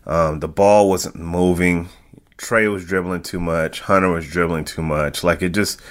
Um, 0.05 0.39
the 0.39 0.47
ball 0.47 0.87
wasn't 0.87 1.15
moving. 1.15 1.89
Trae 2.37 2.71
was 2.71 2.85
dribbling 2.85 3.23
too 3.23 3.39
much. 3.39 3.81
Hunter 3.81 4.09
was 4.09 4.27
dribbling 4.27 4.65
too 4.65 4.83
much. 4.83 5.23
Like 5.23 5.41
it 5.41 5.49
just, 5.49 5.81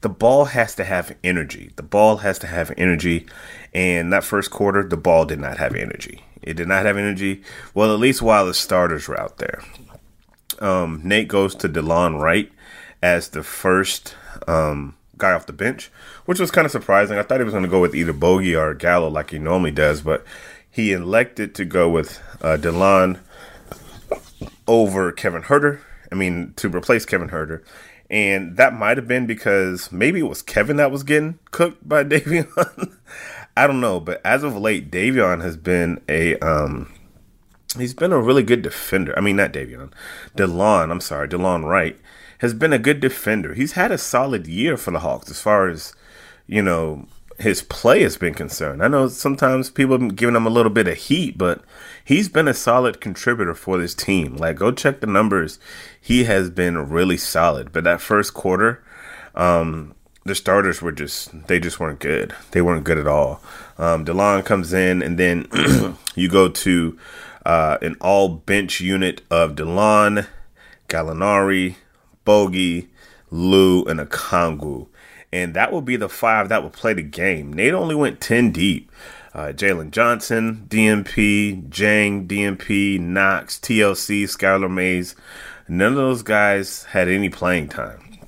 the 0.00 0.08
ball 0.08 0.46
has 0.46 0.74
to 0.76 0.84
have 0.84 1.16
energy. 1.22 1.72
The 1.76 1.82
ball 1.82 2.18
has 2.18 2.38
to 2.38 2.46
have 2.46 2.72
energy. 2.76 3.26
And 3.74 4.12
that 4.12 4.24
first 4.24 4.50
quarter, 4.50 4.82
the 4.82 4.96
ball 4.96 5.24
did 5.24 5.40
not 5.40 5.58
have 5.58 5.74
energy. 5.74 6.24
It 6.40 6.54
did 6.54 6.68
not 6.68 6.86
have 6.86 6.96
energy. 6.96 7.42
Well, 7.74 7.92
at 7.92 8.00
least 8.00 8.22
while 8.22 8.46
the 8.46 8.54
starters 8.54 9.08
were 9.08 9.20
out 9.20 9.38
there. 9.38 9.62
Um, 10.60 11.00
Nate 11.04 11.28
goes 11.28 11.54
to 11.56 11.68
Delon 11.68 12.20
Wright 12.20 12.50
as 13.02 13.28
the 13.28 13.42
first 13.42 14.14
um, 14.46 14.96
guy 15.16 15.32
off 15.32 15.46
the 15.46 15.52
bench, 15.52 15.90
which 16.26 16.40
was 16.40 16.50
kind 16.50 16.64
of 16.64 16.70
surprising. 16.70 17.18
I 17.18 17.22
thought 17.22 17.38
he 17.38 17.44
was 17.44 17.54
going 17.54 17.64
to 17.64 17.70
go 17.70 17.80
with 17.80 17.94
either 17.94 18.12
Bogey 18.12 18.56
or 18.56 18.74
Gallo 18.74 19.08
like 19.08 19.30
he 19.30 19.38
normally 19.38 19.70
does, 19.70 20.00
but 20.00 20.24
he 20.70 20.92
elected 20.92 21.54
to 21.56 21.64
go 21.64 21.88
with 21.88 22.20
uh, 22.40 22.56
Delon 22.56 23.18
over 24.66 25.12
Kevin 25.12 25.42
Huerter 25.42 25.80
I 26.10 26.14
mean, 26.14 26.52
to 26.56 26.68
replace 26.68 27.04
Kevin 27.04 27.28
Huerter. 27.28 27.62
And 28.08 28.56
that 28.56 28.74
might 28.74 28.96
have 28.96 29.06
been 29.06 29.26
because 29.26 29.92
maybe 29.92 30.18
it 30.20 30.24
was 30.24 30.42
Kevin 30.42 30.76
that 30.76 30.90
was 30.90 31.02
getting 31.02 31.38
cooked 31.52 31.88
by 31.88 32.02
Davion. 32.04 32.92
I 33.56 33.66
don't 33.66 33.80
know, 33.80 34.00
but 34.00 34.20
as 34.24 34.42
of 34.42 34.56
late, 34.56 34.90
Davion 34.90 35.42
has 35.42 35.56
been 35.56 36.00
a 36.08 36.36
um 36.38 36.92
he's 37.76 37.94
been 37.94 38.12
a 38.12 38.20
really 38.20 38.42
good 38.42 38.62
defender. 38.62 39.16
I 39.16 39.20
mean 39.20 39.36
not 39.36 39.52
Davion. 39.52 39.92
Delon, 40.36 40.90
I'm 40.90 41.00
sorry, 41.00 41.28
Delon 41.28 41.64
Wright 41.64 41.98
has 42.38 42.54
been 42.54 42.72
a 42.72 42.78
good 42.78 43.00
defender. 43.00 43.54
He's 43.54 43.72
had 43.72 43.92
a 43.92 43.98
solid 43.98 44.46
year 44.46 44.76
for 44.76 44.90
the 44.90 45.00
Hawks 45.00 45.30
as 45.30 45.40
far 45.40 45.68
as, 45.68 45.94
you 46.46 46.62
know, 46.62 47.06
his 47.40 47.62
play 47.62 48.02
has 48.02 48.18
been 48.18 48.34
concerned. 48.34 48.82
I 48.82 48.88
know 48.88 49.08
sometimes 49.08 49.70
people 49.70 49.98
have 49.98 50.14
giving 50.14 50.36
him 50.36 50.46
a 50.46 50.50
little 50.50 50.70
bit 50.70 50.86
of 50.86 50.96
heat, 50.96 51.38
but 51.38 51.62
he's 52.04 52.28
been 52.28 52.46
a 52.46 52.54
solid 52.54 53.00
contributor 53.00 53.54
for 53.54 53.78
this 53.78 53.94
team. 53.94 54.36
Like, 54.36 54.56
go 54.56 54.70
check 54.72 55.00
the 55.00 55.06
numbers. 55.06 55.58
He 55.98 56.24
has 56.24 56.50
been 56.50 56.90
really 56.90 57.16
solid. 57.16 57.72
But 57.72 57.84
that 57.84 58.02
first 58.02 58.34
quarter, 58.34 58.84
um, 59.34 59.94
the 60.24 60.34
starters 60.34 60.82
were 60.82 60.92
just 60.92 61.46
they 61.46 61.58
just 61.58 61.80
weren't 61.80 61.98
good. 61.98 62.34
They 62.50 62.60
weren't 62.60 62.84
good 62.84 62.98
at 62.98 63.06
all. 63.06 63.42
Um, 63.78 64.04
Delon 64.04 64.44
comes 64.44 64.74
in, 64.74 65.00
and 65.00 65.18
then 65.18 65.48
you 66.14 66.28
go 66.28 66.50
to 66.50 66.98
uh, 67.46 67.78
an 67.80 67.96
all 68.02 68.28
bench 68.28 68.82
unit 68.82 69.22
of 69.30 69.54
Delon, 69.54 70.26
Gallinari, 70.88 71.76
Bogey, 72.26 72.90
Lou, 73.30 73.82
and 73.84 73.98
Okongwu 73.98 74.88
and 75.32 75.54
that 75.54 75.72
will 75.72 75.82
be 75.82 75.96
the 75.96 76.08
five 76.08 76.48
that 76.48 76.62
will 76.62 76.70
play 76.70 76.92
the 76.92 77.02
game. 77.02 77.52
Nate 77.52 77.74
only 77.74 77.94
went 77.94 78.20
10 78.20 78.52
deep. 78.52 78.90
Uh, 79.32 79.52
Jalen 79.52 79.92
Johnson, 79.92 80.66
DMP, 80.68 81.68
Dieng, 81.68 82.26
DMP, 82.26 82.98
Knox, 82.98 83.58
TLC, 83.58 84.24
Skylar 84.24 84.72
Mays. 84.72 85.14
None 85.68 85.92
of 85.92 85.96
those 85.96 86.22
guys 86.22 86.82
had 86.84 87.08
any 87.08 87.28
playing 87.28 87.68
time. 87.68 88.18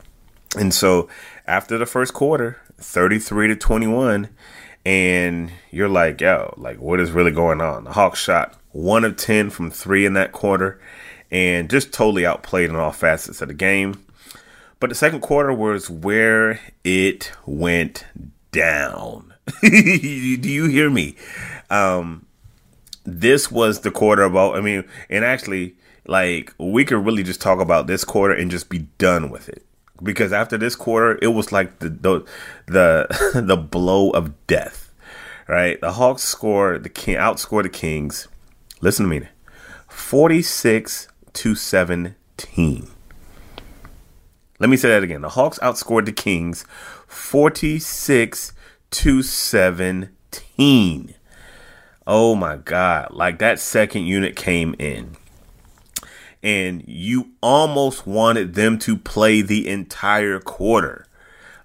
And 0.56 0.72
so 0.72 1.08
after 1.46 1.76
the 1.76 1.86
first 1.86 2.14
quarter, 2.14 2.60
33 2.78 3.48
to 3.48 3.56
21, 3.56 4.28
and 4.84 5.50
you're 5.70 5.88
like, 5.88 6.20
yo, 6.20 6.54
like 6.56 6.78
what 6.78 7.00
is 7.00 7.10
really 7.10 7.32
going 7.32 7.60
on? 7.60 7.84
The 7.84 7.92
Hawks 7.92 8.20
shot 8.20 8.56
one 8.70 9.04
of 9.04 9.16
10 9.16 9.50
from 9.50 9.70
three 9.70 10.06
in 10.06 10.14
that 10.14 10.32
quarter 10.32 10.80
and 11.30 11.70
just 11.70 11.92
totally 11.92 12.26
outplayed 12.26 12.70
in 12.70 12.76
all 12.76 12.92
facets 12.92 13.40
of 13.40 13.48
the 13.48 13.54
game. 13.54 14.04
But 14.82 14.88
the 14.88 14.96
second 14.96 15.20
quarter 15.20 15.52
was 15.52 15.88
where 15.88 16.58
it 16.82 17.30
went 17.46 18.04
down. 18.50 19.32
Do 19.62 19.68
you 19.70 20.64
hear 20.66 20.90
me? 20.90 21.14
Um, 21.70 22.26
this 23.04 23.48
was 23.48 23.82
the 23.82 23.92
quarter 23.92 24.24
about, 24.24 24.56
I 24.56 24.60
mean, 24.60 24.82
and 25.08 25.24
actually, 25.24 25.76
like, 26.08 26.52
we 26.58 26.84
could 26.84 27.06
really 27.06 27.22
just 27.22 27.40
talk 27.40 27.60
about 27.60 27.86
this 27.86 28.04
quarter 28.04 28.34
and 28.34 28.50
just 28.50 28.68
be 28.68 28.88
done 28.98 29.30
with 29.30 29.48
it. 29.48 29.64
Because 30.02 30.32
after 30.32 30.58
this 30.58 30.74
quarter, 30.74 31.16
it 31.22 31.28
was 31.28 31.52
like 31.52 31.78
the 31.78 31.88
the 31.88 32.24
the, 32.66 33.40
the 33.46 33.56
blow 33.56 34.10
of 34.10 34.34
death. 34.48 34.92
Right? 35.46 35.80
The 35.80 35.92
Hawks 35.92 36.24
scored 36.24 36.82
the 36.82 36.88
king 36.88 37.14
outscored 37.14 37.62
the 37.62 37.68
Kings. 37.68 38.26
Listen 38.80 39.08
to 39.08 39.20
me. 39.20 39.28
46 39.86 41.06
to 41.34 41.54
17. 41.54 42.90
Let 44.62 44.70
me 44.70 44.76
say 44.76 44.90
that 44.90 45.02
again. 45.02 45.22
The 45.22 45.30
Hawks 45.30 45.58
outscored 45.58 46.04
the 46.04 46.12
Kings 46.12 46.64
46 47.08 48.52
to 48.92 49.20
17. 49.20 51.14
Oh 52.06 52.36
my 52.36 52.58
God. 52.58 53.08
Like 53.10 53.40
that 53.40 53.58
second 53.58 54.06
unit 54.06 54.36
came 54.36 54.76
in. 54.78 55.16
And 56.44 56.84
you 56.86 57.32
almost 57.42 58.06
wanted 58.06 58.54
them 58.54 58.78
to 58.78 58.96
play 58.96 59.42
the 59.42 59.66
entire 59.68 60.38
quarter. 60.38 61.08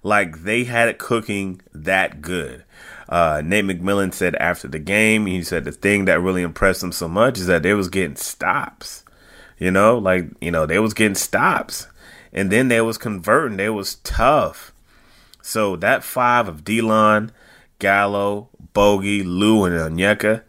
Like 0.02 0.42
they 0.42 0.64
had 0.64 0.88
it 0.88 0.98
cooking 0.98 1.60
that 1.72 2.20
good. 2.20 2.64
Uh, 3.08 3.42
Nate 3.44 3.64
McMillan 3.64 4.12
said 4.12 4.34
after 4.34 4.66
the 4.66 4.80
game, 4.80 5.26
he 5.26 5.44
said 5.44 5.64
the 5.64 5.70
thing 5.70 6.06
that 6.06 6.20
really 6.20 6.42
impressed 6.42 6.82
him 6.82 6.90
so 6.90 7.06
much 7.06 7.38
is 7.38 7.46
that 7.46 7.62
they 7.62 7.74
was 7.74 7.88
getting 7.90 8.16
stops. 8.16 9.04
You 9.56 9.70
know, 9.70 9.98
like, 9.98 10.26
you 10.40 10.50
know, 10.50 10.66
they 10.66 10.80
was 10.80 10.94
getting 10.94 11.14
stops 11.14 11.86
and 12.32 12.50
then 12.50 12.68
they 12.68 12.80
was 12.80 12.98
converting. 12.98 13.56
They 13.56 13.70
was 13.70 13.96
tough. 13.96 14.72
So 15.42 15.76
that 15.76 16.04
five 16.04 16.48
of 16.48 16.64
Delon, 16.64 17.30
Gallo, 17.78 18.48
Bogey, 18.72 19.22
Lou, 19.22 19.64
and 19.64 19.74
Onyeka, 19.74 20.42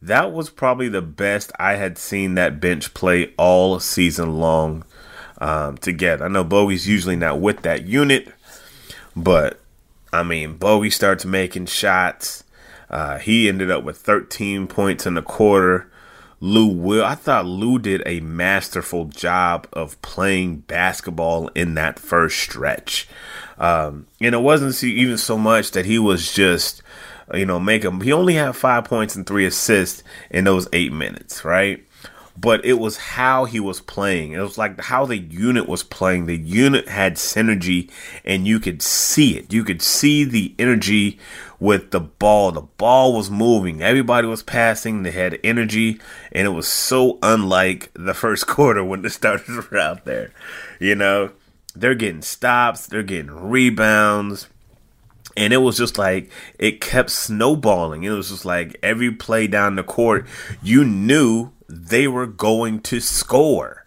that 0.00 0.32
was 0.32 0.50
probably 0.50 0.88
the 0.88 1.02
best 1.02 1.52
I 1.58 1.74
had 1.74 1.98
seen 1.98 2.34
that 2.34 2.60
bench 2.60 2.94
play 2.94 3.32
all 3.36 3.80
season 3.80 4.38
long 4.38 4.84
um, 5.38 5.78
together. 5.78 6.24
I 6.24 6.28
know 6.28 6.44
Bogey's 6.44 6.88
usually 6.88 7.16
not 7.16 7.40
with 7.40 7.62
that 7.62 7.86
unit, 7.86 8.32
but 9.14 9.60
I 10.12 10.22
mean, 10.22 10.56
Bogey 10.56 10.90
starts 10.90 11.24
making 11.24 11.66
shots. 11.66 12.44
Uh, 12.88 13.18
he 13.18 13.48
ended 13.48 13.70
up 13.70 13.84
with 13.84 13.98
13 13.98 14.66
points 14.66 15.06
in 15.06 15.14
the 15.14 15.22
quarter. 15.22 15.90
Lou 16.40 16.66
Will. 16.66 17.04
I 17.04 17.14
thought 17.14 17.46
Lou 17.46 17.78
did 17.78 18.02
a 18.04 18.20
masterful 18.20 19.06
job 19.06 19.66
of 19.72 20.00
playing 20.02 20.58
basketball 20.58 21.48
in 21.48 21.74
that 21.74 21.98
first 21.98 22.38
stretch. 22.38 23.08
Um, 23.58 24.06
and 24.20 24.34
it 24.34 24.38
wasn't 24.38 24.82
even 24.84 25.18
so 25.18 25.38
much 25.38 25.70
that 25.72 25.86
he 25.86 25.98
was 25.98 26.32
just, 26.32 26.82
you 27.32 27.46
know, 27.46 27.58
making, 27.58 28.00
he 28.00 28.12
only 28.12 28.34
had 28.34 28.54
five 28.54 28.84
points 28.84 29.16
and 29.16 29.26
three 29.26 29.46
assists 29.46 30.02
in 30.30 30.44
those 30.44 30.68
eight 30.72 30.92
minutes, 30.92 31.44
right? 31.44 31.82
but 32.38 32.64
it 32.64 32.74
was 32.74 32.96
how 32.96 33.44
he 33.44 33.60
was 33.60 33.80
playing. 33.80 34.32
It 34.32 34.40
was 34.40 34.58
like 34.58 34.80
how 34.80 35.06
the 35.06 35.18
unit 35.18 35.68
was 35.68 35.82
playing. 35.82 36.26
The 36.26 36.36
unit 36.36 36.88
had 36.88 37.16
synergy, 37.16 37.90
and 38.24 38.46
you 38.46 38.60
could 38.60 38.82
see 38.82 39.36
it. 39.36 39.52
You 39.52 39.64
could 39.64 39.82
see 39.82 40.24
the 40.24 40.54
energy 40.58 41.18
with 41.58 41.90
the 41.90 42.00
ball. 42.00 42.52
The 42.52 42.62
ball 42.62 43.14
was 43.14 43.30
moving. 43.30 43.82
Everybody 43.82 44.26
was 44.26 44.42
passing. 44.42 45.02
They 45.02 45.10
had 45.10 45.38
energy, 45.42 46.00
and 46.32 46.46
it 46.46 46.50
was 46.50 46.68
so 46.68 47.18
unlike 47.22 47.90
the 47.94 48.14
first 48.14 48.46
quarter 48.48 48.84
when 48.84 49.02
the 49.02 49.10
starters 49.10 49.66
were 49.70 49.78
out 49.78 50.04
there. 50.04 50.32
You 50.80 50.94
know, 50.94 51.30
they're 51.74 51.94
getting 51.94 52.22
stops, 52.22 52.86
they're 52.86 53.02
getting 53.02 53.30
rebounds. 53.30 54.48
And 55.38 55.52
it 55.52 55.58
was 55.58 55.76
just 55.76 55.98
like 55.98 56.30
it 56.58 56.80
kept 56.80 57.10
snowballing. 57.10 58.04
It 58.04 58.10
was 58.10 58.30
just 58.30 58.46
like 58.46 58.78
every 58.82 59.10
play 59.10 59.46
down 59.46 59.76
the 59.76 59.82
court, 59.82 60.26
you 60.62 60.82
knew 60.82 61.52
they 61.68 62.08
were 62.08 62.26
going 62.26 62.80
to 62.80 63.00
score. 63.00 63.84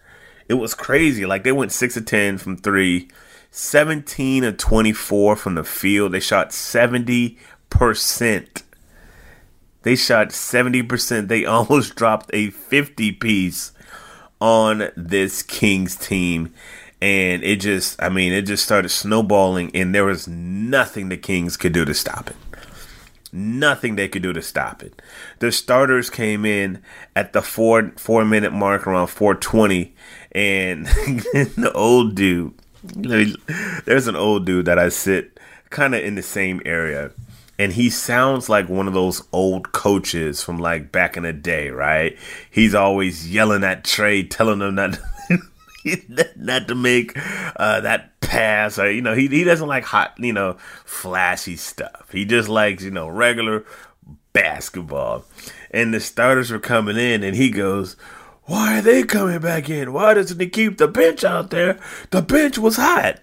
It 0.47 0.55
was 0.55 0.75
crazy. 0.75 1.25
Like 1.25 1.43
they 1.43 1.51
went 1.51 1.71
6 1.71 1.97
of 1.97 2.05
10 2.05 2.37
from 2.37 2.57
3, 2.57 3.07
17 3.49 4.43
of 4.43 4.57
24 4.57 5.35
from 5.35 5.55
the 5.55 5.63
field. 5.63 6.11
They 6.11 6.19
shot 6.19 6.49
70%. 6.49 7.37
They 9.83 9.95
shot 9.95 10.29
70%. 10.29 11.29
They 11.29 11.45
almost 11.45 11.95
dropped 11.95 12.29
a 12.33 12.49
50 12.49 13.13
piece 13.13 13.71
on 14.41 14.89
this 14.97 15.41
Kings 15.41 15.95
team. 15.95 16.53
And 17.01 17.41
it 17.41 17.61
just, 17.61 18.01
I 18.01 18.09
mean, 18.09 18.33
it 18.33 18.41
just 18.41 18.65
started 18.65 18.89
snowballing, 18.89 19.71
and 19.73 19.95
there 19.95 20.03
was 20.03 20.27
nothing 20.27 21.07
the 21.07 21.15
Kings 21.15 21.55
could 21.55 21.71
do 21.71 21.85
to 21.85 21.93
stop 21.93 22.29
it. 22.29 22.35
Nothing 23.31 23.95
they 23.95 24.09
could 24.09 24.23
do 24.23 24.33
to 24.33 24.41
stop 24.41 24.83
it. 24.83 25.01
The 25.39 25.53
starters 25.53 26.09
came 26.09 26.43
in 26.43 26.81
at 27.15 27.31
the 27.31 27.41
four 27.41 27.93
four 27.95 28.25
minute 28.25 28.51
mark 28.51 28.85
around 28.85 29.07
420, 29.07 29.95
and 30.33 30.85
the 30.87 31.71
old 31.73 32.15
dude, 32.15 32.53
there's 32.83 34.07
an 34.07 34.17
old 34.17 34.45
dude 34.45 34.65
that 34.65 34.79
I 34.79 34.89
sit 34.89 35.39
kind 35.69 35.95
of 35.95 36.03
in 36.03 36.15
the 36.15 36.21
same 36.21 36.61
area 36.65 37.11
and 37.59 37.73
he 37.73 37.89
sounds 37.89 38.47
like 38.47 38.69
one 38.69 38.87
of 38.87 38.93
those 38.93 39.21
old 39.33 39.73
coaches 39.73 40.41
from 40.41 40.59
like 40.59 40.93
back 40.93 41.17
in 41.17 41.23
the 41.23 41.33
day, 41.33 41.69
right? 41.69 42.17
He's 42.49 42.73
always 42.73 43.29
yelling 43.29 43.65
at 43.65 43.83
Trae, 43.83 44.27
telling 44.27 44.61
him 44.61 44.75
not 44.75 44.97
not 46.37 46.69
to 46.69 46.75
make 46.75 47.11
uh, 47.57 47.81
that 47.81 48.19
pass 48.21 48.79
or 48.79 48.89
you 48.89 49.01
know 49.01 49.13
he 49.13 49.27
he 49.27 49.43
doesn't 49.43 49.67
like 49.67 49.83
hot 49.83 50.13
you 50.17 50.31
know 50.31 50.55
flashy 50.85 51.57
stuff. 51.57 52.07
He 52.11 52.23
just 52.23 52.47
likes 52.47 52.81
you 52.81 52.91
know 52.91 53.09
regular 53.09 53.65
basketball. 54.31 55.25
And 55.69 55.93
the 55.93 55.99
starters 55.99 56.51
were 56.51 56.59
coming 56.59 56.97
in, 56.97 57.23
and 57.23 57.35
he 57.35 57.49
goes, 57.49 57.97
"Why 58.43 58.79
are 58.79 58.81
they 58.81 59.03
coming 59.03 59.39
back 59.39 59.69
in? 59.69 59.91
Why 59.91 60.13
doesn't 60.13 60.39
he 60.39 60.47
keep 60.47 60.77
the 60.77 60.87
bench 60.87 61.25
out 61.25 61.49
there? 61.49 61.77
The 62.11 62.21
bench 62.21 62.57
was 62.57 62.77
hot." 62.77 63.19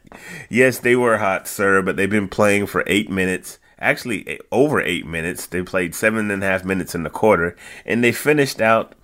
Yes, 0.50 0.78
they 0.78 0.94
were 0.94 1.16
hot, 1.16 1.48
sir, 1.48 1.80
but 1.80 1.96
they've 1.96 2.10
been 2.10 2.28
playing 2.28 2.66
for 2.66 2.84
eight 2.86 3.10
minutes. 3.10 3.58
Actually, 3.78 4.40
over 4.50 4.80
eight 4.80 5.06
minutes. 5.06 5.46
They 5.46 5.62
played 5.62 5.94
seven 5.94 6.30
and 6.30 6.42
a 6.42 6.46
half 6.46 6.64
minutes 6.64 6.94
in 6.94 7.02
the 7.02 7.10
quarter, 7.10 7.56
and 7.84 8.02
they 8.02 8.12
finished 8.12 8.60
out 8.60 8.94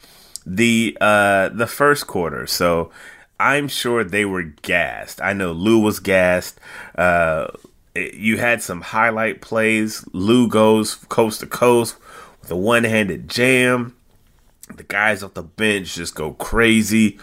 the 0.44 0.96
uh 1.00 1.50
the 1.50 1.66
first 1.66 2.06
quarter. 2.06 2.46
So 2.46 2.90
I'm 3.38 3.68
sure 3.68 4.04
they 4.04 4.24
were 4.24 4.42
gassed. 4.42 5.20
I 5.20 5.32
know 5.32 5.52
Lou 5.52 5.80
was 5.80 5.98
gassed. 5.98 6.60
Uh, 6.94 7.48
you 7.94 8.38
had 8.38 8.62
some 8.62 8.80
highlight 8.80 9.40
plays. 9.40 10.06
Lou 10.12 10.48
goes 10.48 10.94
coast 10.94 11.40
to 11.40 11.46
coast 11.46 11.96
with 12.40 12.50
a 12.50 12.56
one 12.56 12.84
handed 12.84 13.28
jam. 13.28 13.96
The 14.74 14.84
guys 14.84 15.22
off 15.22 15.34
the 15.34 15.42
bench 15.42 15.96
just 15.96 16.14
go 16.14 16.32
crazy. 16.34 17.18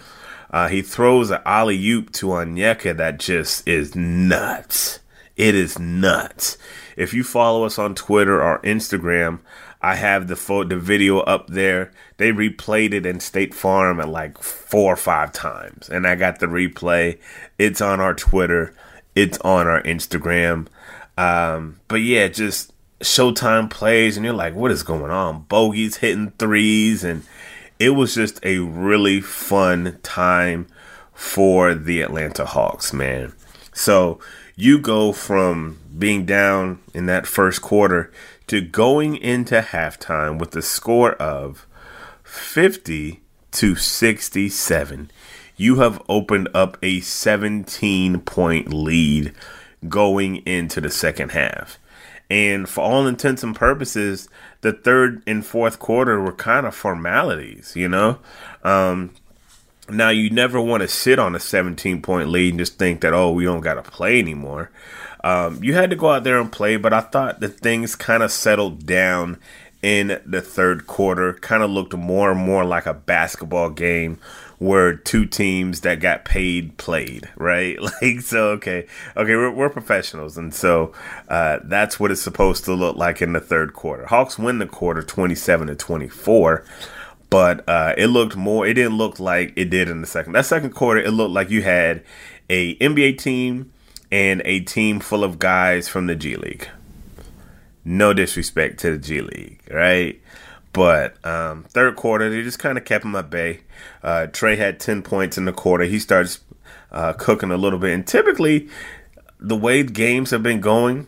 Uh, 0.52 0.68
he 0.68 0.82
throws 0.82 1.30
an 1.32 1.42
alley 1.46 1.84
oop 1.88 2.12
to 2.14 2.28
Onyeka 2.28 2.98
that 2.98 3.20
just 3.20 3.68
is 3.68 3.96
nuts. 3.96 5.00
It 5.40 5.56
is 5.56 5.80
nuts. 5.80 6.58
If 6.98 7.14
you 7.14 7.24
follow 7.24 7.64
us 7.64 7.80
on 7.80 7.96
Twitter 7.96 8.44
or 8.44 8.60
Instagram, 8.60 9.40
I 9.82 9.96
have 9.96 10.28
the 10.28 10.36
photo, 10.36 10.68
the 10.68 10.78
video 10.78 11.20
up 11.20 11.48
there. 11.48 11.94
They 12.18 12.34
replayed 12.34 12.94
it 12.94 13.06
in 13.06 13.22
State 13.22 13.54
Farm 13.54 14.02
at 14.02 14.10
like 14.10 14.44
four 14.44 14.92
or 14.92 14.98
five 14.98 15.32
times, 15.32 15.88
and 15.88 16.06
I 16.06 16.16
got 16.16 16.40
the 16.40 16.48
replay. 16.48 17.20
It's 17.58 17.80
on 17.80 18.02
our 18.02 18.14
Twitter. 18.14 18.76
It's 19.16 19.38
on 19.38 19.66
our 19.66 19.82
Instagram. 19.84 20.68
Um, 21.18 21.80
but 21.88 22.02
yeah, 22.02 22.28
just 22.28 22.74
Showtime 23.00 23.70
plays, 23.70 24.18
and 24.18 24.26
you're 24.26 24.36
like, 24.36 24.56
what 24.56 24.72
is 24.72 24.84
going 24.84 25.10
on? 25.10 25.44
Bogies 25.44 25.96
hitting 25.98 26.32
threes, 26.32 27.06
and 27.06 27.24
it 27.80 27.92
was 27.92 28.14
just 28.14 28.42
a 28.44 28.60
really 28.60 29.22
fun 29.22 30.00
time 30.04 30.68
for 31.20 31.76
the 31.76 32.02
Atlanta 32.02 32.46
Hawks, 32.46 32.94
man. 32.94 33.34
So 33.74 34.22
you 34.56 34.80
go 34.80 35.12
from 35.12 35.78
being 35.98 36.26
down 36.26 36.80
in 36.94 37.08
that 37.08 37.28
first 37.28 37.62
quarter 37.62 38.10
to 38.48 38.62
going 38.62 39.18
into 39.18 39.60
halftime 39.60 40.40
with 40.40 40.56
a 40.56 40.62
score 40.62 41.16
of 41.16 41.68
50 42.24 43.20
to 43.52 43.76
67. 43.76 45.12
You 45.58 45.76
have 45.76 46.02
opened 46.08 46.48
up 46.54 46.78
a 46.82 47.02
17 47.02 48.22
point 48.22 48.74
lead 48.74 49.34
going 49.90 50.38
into 50.46 50.80
the 50.80 50.90
second 50.90 51.34
half. 51.34 51.78
And 52.30 52.70
for 52.70 52.82
all 52.82 53.06
intents 53.06 53.44
and 53.44 53.54
purposes, 53.54 54.30
the 54.62 54.72
third 54.72 55.22
and 55.28 55.46
fourth 55.46 55.80
quarter 55.80 56.22
were 56.22 56.32
kind 56.32 56.66
of 56.66 56.74
formalities, 56.74 57.74
you 57.76 57.90
know? 57.90 58.20
Um, 58.64 59.16
now, 59.92 60.10
you 60.10 60.30
never 60.30 60.62
want 60.62 60.82
to 60.82 60.88
sit 60.88 61.20
on 61.20 61.36
a 61.36 61.40
17 61.40 62.02
point 62.02 62.30
lead 62.30 62.50
and 62.50 62.60
just 62.60 62.78
think 62.78 63.02
that, 63.02 63.14
oh, 63.14 63.32
we 63.32 63.44
don't 63.46 63.62
got 63.62 63.76
to 63.76 63.84
play 63.84 64.20
anymore. 64.20 64.72
Um, 65.24 65.64
you 65.64 65.74
had 65.74 65.90
to 65.90 65.96
go 65.96 66.12
out 66.12 66.24
there 66.24 66.40
and 66.40 66.52
play, 66.52 66.78
but 66.78 66.94
I 66.94 67.02
thought 67.02 67.40
that 67.42 67.60
things 67.60 67.96
kind 67.96 68.24
of 68.24 68.32
settled 68.32 68.86
down 68.86 69.38
in 69.82 70.22
the 70.26 70.42
third 70.42 70.88
quarter. 70.88 71.34
Kind 71.34 71.64
of 71.64 71.70
looked 71.70 71.94
more 71.94 72.32
and 72.32 72.40
more 72.40 72.64
like 72.64 72.86
a 72.86 72.94
basketball 72.94 73.70
game 73.70 74.20
where 74.60 74.94
two 74.94 75.26
teams 75.26 75.82
that 75.82 76.02
got 76.02 76.26
paid 76.26 76.78
played, 76.78 77.30
right? 77.38 77.78
Like, 78.02 78.22
so, 78.22 78.50
okay, 78.52 78.88
okay, 79.16 79.36
we're, 79.36 79.52
we're 79.52 79.70
professionals. 79.70 80.38
And 80.38 80.54
so 80.54 80.94
uh, 81.28 81.60
that's 81.64 82.00
what 82.00 82.12
it's 82.12 82.22
supposed 82.22 82.66
to 82.66 82.74
look 82.74 82.96
like 82.96 83.22
in 83.22 83.34
the 83.34 83.40
third 83.40 83.74
quarter. 83.74 84.06
Hawks 84.06 84.38
win 84.38 84.60
the 84.60 84.68
quarter 84.68 85.02
27 85.02 85.68
to 85.68 85.76
24 85.76 86.64
but 87.30 87.68
uh, 87.68 87.94
it 87.98 88.08
looked 88.08 88.36
more. 88.36 88.66
It 88.66 88.74
didn't 88.74 88.98
look 88.98 89.20
like 89.20 89.54
it 89.56 89.70
did 89.70 89.90
in 89.90 90.02
the 90.02 90.08
second. 90.08 90.34
That 90.34 90.46
second 90.46 90.72
quarter, 90.72 91.00
it 91.00 91.12
looked 91.12 91.32
like 91.32 91.50
you 91.50 91.62
had 91.62 92.04
a 92.50 92.76
NBA 92.78 93.20
team 93.20 93.72
and 94.12 94.42
a 94.46 94.62
team 94.62 95.00
full 95.00 95.24
of 95.24 95.40
guys 95.40 95.88
from 95.88 96.08
the 96.08 96.16
G 96.16 96.36
League. 96.36 96.68
No 97.86 98.14
disrespect 98.14 98.80
to 98.80 98.92
the 98.92 98.98
G 98.98 99.22
League, 99.22 99.62
right? 99.72 100.20
But 100.74 101.24
um, 101.26 101.64
third 101.70 101.96
quarter, 101.96 102.30
they 102.30 102.44
just 102.44 102.60
kind 102.60 102.78
of 102.78 102.86
kept 102.86 103.06
him 103.06 103.16
at 103.16 103.30
bay. 103.30 103.62
Uh, 104.04 104.28
Trae 104.30 104.58
had 104.58 104.80
10 104.80 105.02
points 105.02 105.38
in 105.38 105.46
the 105.46 105.54
quarter. 105.54 105.86
He 105.86 106.00
starts 106.00 106.40
uh, 106.92 107.14
cooking 107.14 107.52
a 107.52 107.58
little 107.58 107.80
bit. 107.80 107.94
And 107.94 108.06
typically, 108.06 108.70
the 109.40 109.56
way 109.56 109.84
games 109.84 110.32
have 110.32 110.44
been 110.44 110.62
going, 110.62 111.08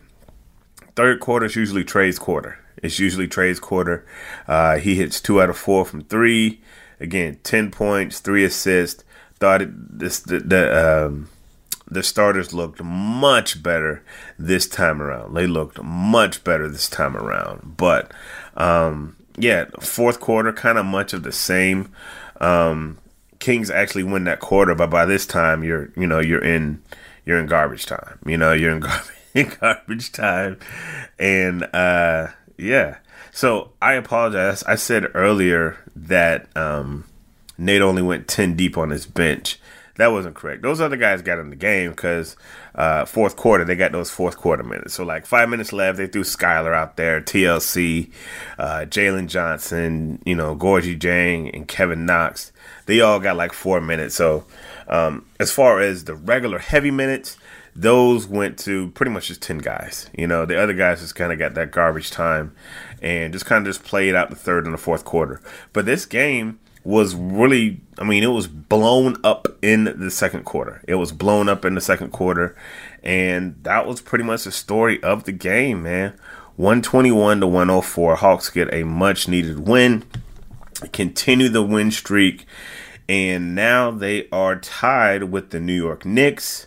third 0.96 1.20
quarter 1.20 1.46
is 1.46 1.56
usually 1.56 1.84
Trae's 1.84 2.18
quarter. 2.18 2.58
It's 2.76 2.98
usually 2.98 3.28
Trae's 3.28 3.60
quarter. 3.60 4.06
Uh, 4.46 4.76
he 4.76 4.96
hits 4.96 5.20
two 5.20 5.40
out 5.40 5.50
of 5.50 5.56
four 5.56 5.84
from 5.84 6.02
three. 6.04 6.60
Again, 7.00 7.38
10 7.42 7.70
points, 7.70 8.20
three 8.20 8.44
assists. 8.44 9.04
Thought 9.40 9.62
it, 9.62 9.98
this 9.98 10.20
the, 10.20 10.38
the 10.38 11.06
um, 11.06 11.28
the 11.90 12.02
starters 12.02 12.54
looked 12.54 12.82
much 12.82 13.62
better 13.62 14.02
this 14.38 14.66
time 14.68 15.02
around. 15.02 15.34
They 15.34 15.46
looked 15.46 15.82
much 15.82 16.44
better 16.44 16.68
this 16.68 16.88
time 16.88 17.16
around. 17.16 17.76
But 17.76 18.12
um, 18.56 19.16
yeah, 19.36 19.66
fourth 19.80 20.20
quarter, 20.20 20.52
kind 20.52 20.78
of 20.78 20.86
much 20.86 21.12
of 21.12 21.22
the 21.22 21.32
same. 21.32 21.90
Um, 22.40 22.98
Kings 23.40 23.70
actually 23.70 24.04
win 24.04 24.24
that 24.24 24.40
quarter, 24.40 24.74
but 24.74 24.90
by 24.90 25.04
this 25.04 25.26
time 25.26 25.64
you're 25.64 25.90
you 25.96 26.06
know 26.06 26.20
you're 26.20 26.44
in 26.44 26.80
you're 27.26 27.38
in 27.38 27.46
garbage 27.46 27.86
time. 27.86 28.18
You 28.24 28.36
know 28.36 28.52
you're 28.52 28.72
in 28.72 28.80
garbage, 28.80 29.12
in 29.34 29.52
garbage 29.60 30.12
time, 30.12 30.58
and 31.18 31.64
uh, 31.74 32.28
yeah. 32.62 32.98
So 33.32 33.72
I 33.80 33.94
apologize. 33.94 34.62
I 34.64 34.76
said 34.76 35.06
earlier 35.14 35.78
that 35.96 36.54
um, 36.56 37.04
Nate 37.58 37.82
only 37.82 38.02
went 38.02 38.28
ten 38.28 38.54
deep 38.56 38.78
on 38.78 38.90
his 38.90 39.06
bench 39.06 39.58
that 39.96 40.10
wasn't 40.10 40.34
correct. 40.34 40.62
Those 40.62 40.80
other 40.80 40.96
guys 40.96 41.20
got 41.20 41.38
in 41.38 41.50
the 41.50 41.56
game 41.56 41.90
because 41.90 42.36
uh, 42.74 43.04
fourth 43.04 43.36
quarter 43.36 43.64
they 43.64 43.76
got 43.76 43.92
those 43.92 44.10
fourth 44.10 44.38
quarter 44.38 44.62
minutes. 44.62 44.94
So 44.94 45.04
like 45.04 45.26
five 45.26 45.48
minutes 45.48 45.72
left, 45.72 45.98
they 45.98 46.06
threw 46.06 46.22
Skylar 46.22 46.74
out 46.74 46.96
there, 46.96 47.20
TLC, 47.20 48.10
uh, 48.58 48.86
Jalen 48.88 49.28
Johnson, 49.28 50.22
you 50.24 50.34
know, 50.34 50.56
Gorgui 50.56 50.98
Dieng, 50.98 51.54
and 51.54 51.68
Kevin 51.68 52.06
Knox. 52.06 52.52
They 52.86 53.00
all 53.00 53.20
got 53.20 53.36
like 53.36 53.52
four 53.52 53.80
minutes. 53.80 54.14
So 54.14 54.46
um, 54.88 55.26
as 55.38 55.52
far 55.52 55.80
as 55.80 56.04
the 56.04 56.14
regular 56.14 56.58
heavy 56.58 56.90
minutes, 56.90 57.36
those 57.74 58.26
went 58.26 58.58
to 58.60 58.90
pretty 58.90 59.10
much 59.10 59.28
just 59.28 59.42
10 59.42 59.58
guys. 59.58 60.10
You 60.16 60.26
know, 60.26 60.44
the 60.44 60.60
other 60.60 60.74
guys 60.74 61.00
just 61.00 61.14
kind 61.14 61.32
of 61.32 61.38
got 61.38 61.54
that 61.54 61.70
garbage 61.70 62.10
time 62.10 62.54
and 63.00 63.32
just 63.32 63.46
kind 63.46 63.66
of 63.66 63.72
just 63.72 63.84
played 63.84 64.14
out 64.14 64.30
the 64.30 64.36
third 64.36 64.64
and 64.64 64.74
the 64.74 64.78
fourth 64.78 65.04
quarter. 65.04 65.40
But 65.72 65.86
this 65.86 66.06
game 66.06 66.58
was 66.84 67.14
really, 67.14 67.80
I 67.98 68.04
mean, 68.04 68.22
it 68.22 68.28
was 68.28 68.46
blown 68.46 69.16
up 69.24 69.46
in 69.62 69.84
the 69.98 70.10
second 70.10 70.44
quarter. 70.44 70.82
It 70.86 70.96
was 70.96 71.12
blown 71.12 71.48
up 71.48 71.64
in 71.64 71.74
the 71.74 71.80
second 71.80 72.10
quarter. 72.10 72.56
And 73.02 73.56
that 73.62 73.86
was 73.86 74.00
pretty 74.00 74.24
much 74.24 74.44
the 74.44 74.52
story 74.52 75.02
of 75.02 75.24
the 75.24 75.32
game, 75.32 75.84
man. 75.84 76.14
121 76.56 77.40
to 77.40 77.46
104. 77.46 78.16
Hawks 78.16 78.50
get 78.50 78.72
a 78.72 78.84
much 78.84 79.26
needed 79.26 79.66
win, 79.66 80.04
continue 80.92 81.48
the 81.48 81.62
win 81.62 81.90
streak, 81.90 82.46
and 83.08 83.54
now 83.54 83.90
they 83.90 84.28
are 84.30 84.56
tied 84.56 85.24
with 85.24 85.50
the 85.50 85.60
New 85.60 85.74
York 85.74 86.04
Knicks. 86.04 86.66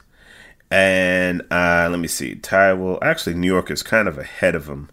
And 0.71 1.41
uh, 1.51 1.87
let 1.89 1.99
me 1.99 2.07
see, 2.07 2.35
tied. 2.35 2.73
Well, 2.73 2.99
actually, 3.01 3.35
New 3.35 3.47
York 3.47 3.69
is 3.69 3.83
kind 3.83 4.07
of 4.07 4.17
ahead 4.17 4.55
of 4.55 4.65
them. 4.65 4.89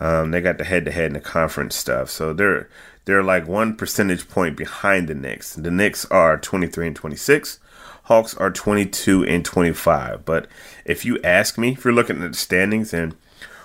Um, 0.00 0.30
they 0.30 0.40
got 0.40 0.56
the 0.56 0.64
head-to-head 0.64 1.06
in 1.06 1.12
the 1.12 1.20
conference 1.20 1.76
stuff, 1.76 2.08
so 2.08 2.32
they're 2.32 2.70
they're 3.04 3.22
like 3.22 3.46
one 3.46 3.76
percentage 3.76 4.28
point 4.28 4.56
behind 4.56 5.08
the 5.08 5.14
Knicks. 5.14 5.54
The 5.54 5.70
Knicks 5.70 6.04
are 6.06 6.38
23 6.38 6.88
and 6.88 6.96
26. 6.96 7.58
Hawks 8.04 8.34
are 8.34 8.50
22 8.50 9.24
and 9.24 9.44
25. 9.44 10.24
But 10.24 10.48
if 10.84 11.04
you 11.04 11.20
ask 11.22 11.58
me, 11.58 11.72
if 11.72 11.84
you're 11.84 11.94
looking 11.94 12.22
at 12.22 12.32
the 12.32 12.36
standings, 12.36 12.92
and 12.94 13.14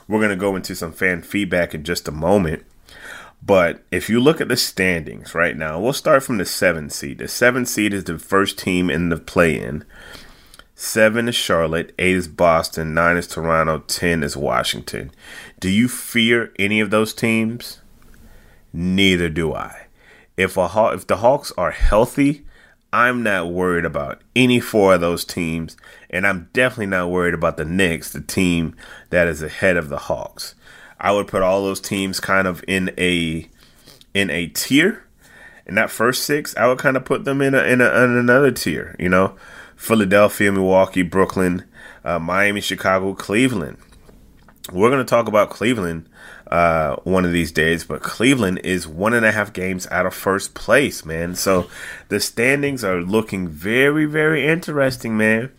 we're 0.08 0.20
going 0.20 0.30
to 0.30 0.36
go 0.36 0.56
into 0.56 0.76
some 0.76 0.92
fan 0.92 1.22
feedback 1.22 1.74
in 1.74 1.84
just 1.84 2.08
a 2.08 2.12
moment. 2.12 2.66
But 3.44 3.84
if 3.92 4.10
you 4.10 4.20
look 4.20 4.42
at 4.42 4.48
the 4.48 4.58
standings 4.58 5.36
right 5.36 5.56
now, 5.56 5.80
we'll 5.80 5.94
start 5.94 6.24
from 6.24 6.38
the 6.38 6.46
seven 6.46 6.90
seed. 6.90 7.20
The 7.20 7.28
seven 7.28 7.66
seed 7.66 7.94
is 7.94 8.06
the 8.06 8.18
first 8.18 8.58
team 8.58 8.90
in 8.90 9.10
the 9.10 9.18
play 9.18 9.60
in. 9.60 9.84
Seven 10.78 11.30
is 11.30 11.36
Charlotte, 11.36 11.96
eight 11.98 12.16
is 12.16 12.28
Boston, 12.28 12.94
nine 12.94 13.16
is 13.16 13.28
Toronto, 13.28 13.80
ten 13.80 14.24
is 14.24 14.36
Washington. 14.36 15.10
Do 15.58 15.70
you 15.70 15.88
fear 15.88 16.52
any 16.60 16.82
of 16.82 16.90
those 16.90 17.14
teams? 17.14 17.80
Neither 18.74 19.30
do 19.30 19.54
I. 19.54 19.88
If 20.36 20.58
a 20.58 20.92
if 20.94 21.08
the 21.08 21.18
Hawks 21.18 21.54
are 21.58 21.72
healthy, 21.72 22.46
I'm 22.92 23.24
not 23.24 23.54
worried 23.54 23.86
about 23.86 24.22
any 24.36 24.60
four 24.60 24.96
of 24.96 25.02
those 25.02 25.24
teams, 25.24 25.78
and 26.10 26.28
I'm 26.28 26.50
definitely 26.52 26.88
not 26.88 27.10
worried 27.10 27.34
about 27.34 27.56
the 27.56 27.64
Knicks, 27.64 28.12
the 28.12 28.20
team 28.20 28.76
that 29.12 29.30
is 29.30 29.42
ahead 29.42 29.78
of 29.78 29.88
the 29.88 29.98
Hawks. 29.98 30.56
I 31.00 31.14
would 31.14 31.28
put 31.28 31.42
all 31.42 31.64
those 31.64 31.80
teams 31.80 32.20
kind 32.20 32.48
of 32.48 32.62
in 32.68 32.92
a 32.98 33.50
in 34.14 34.30
a 34.30 34.48
tier. 34.48 35.06
In 35.66 35.76
that 35.76 35.90
first 35.90 36.24
six, 36.24 36.56
I 36.58 36.68
would 36.68 36.80
kind 36.80 36.98
of 36.98 37.06
put 37.06 37.24
them 37.24 37.42
in 37.42 37.56
a, 37.56 37.64
in, 37.64 37.82
a, 37.82 37.90
in 38.04 38.18
another 38.18 38.52
tier. 38.52 38.96
You 39.00 39.10
know, 39.10 39.36
Philadelphia, 39.86 40.52
Milwaukee, 40.52 41.04
Brooklyn, 41.04 41.64
uh, 42.04 42.18
Miami, 42.18 42.60
Chicago, 42.60 43.14
Cleveland. 43.14 43.78
We're 44.74 44.90
going 44.90 45.06
to 45.06 45.10
talk 45.10 45.28
about 45.28 45.52
Cleveland 45.52 46.10
uh, 46.48 46.96
one 47.04 47.24
of 47.24 47.32
these 47.32 47.52
days, 47.52 47.84
but 47.84 48.02
Cleveland 48.02 48.62
is 48.64 48.88
one 48.88 49.14
and 49.14 49.24
a 49.24 49.32
half 49.32 49.54
games 49.54 49.86
out 49.92 50.08
of 50.08 50.16
first 50.16 50.56
place, 50.56 51.06
man. 51.06 51.36
So 51.36 51.70
the 52.10 52.20
standings 52.20 52.84
are 52.84 53.00
looking 53.00 53.48
very, 53.48 54.06
very 54.06 54.48
interesting, 54.48 55.18
man. 55.18 55.52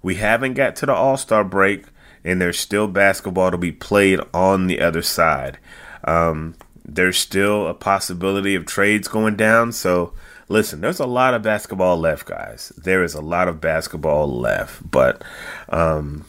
We 0.00 0.14
haven't 0.14 0.54
got 0.54 0.74
to 0.76 0.86
the 0.86 0.94
All 0.94 1.18
Star 1.18 1.44
break, 1.44 1.84
and 2.24 2.40
there's 2.40 2.58
still 2.58 2.88
basketball 2.88 3.50
to 3.50 3.58
be 3.58 3.72
played 3.72 4.20
on 4.32 4.68
the 4.68 4.80
other 4.80 5.02
side. 5.02 5.58
Um, 6.04 6.54
there's 6.82 7.18
still 7.18 7.66
a 7.66 7.74
possibility 7.74 8.54
of 8.54 8.64
trades 8.64 9.06
going 9.06 9.36
down. 9.36 9.72
So 9.72 10.14
listen, 10.48 10.80
there's 10.80 11.00
a 11.00 11.06
lot 11.06 11.34
of 11.34 11.42
basketball 11.42 11.98
left, 11.98 12.26
guys. 12.26 12.72
There 12.76 13.02
is 13.02 13.14
a 13.14 13.20
lot 13.20 13.48
of 13.48 13.60
basketball 13.60 14.28
left, 14.28 14.90
but 14.90 15.22
um, 15.68 16.24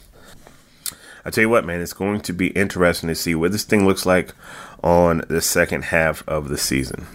I 1.24 1.30
tell 1.30 1.42
you 1.42 1.48
what, 1.48 1.64
man, 1.64 1.80
it's 1.80 1.92
going 1.92 2.20
to 2.22 2.32
be 2.32 2.48
interesting 2.48 3.08
to 3.08 3.14
see 3.14 3.34
what 3.34 3.52
this 3.52 3.64
thing 3.64 3.86
looks 3.86 4.06
like 4.06 4.34
on 4.82 5.22
the 5.28 5.40
second 5.40 5.84
half 5.84 6.26
of 6.28 6.48
the 6.48 6.58
season. 6.58 7.06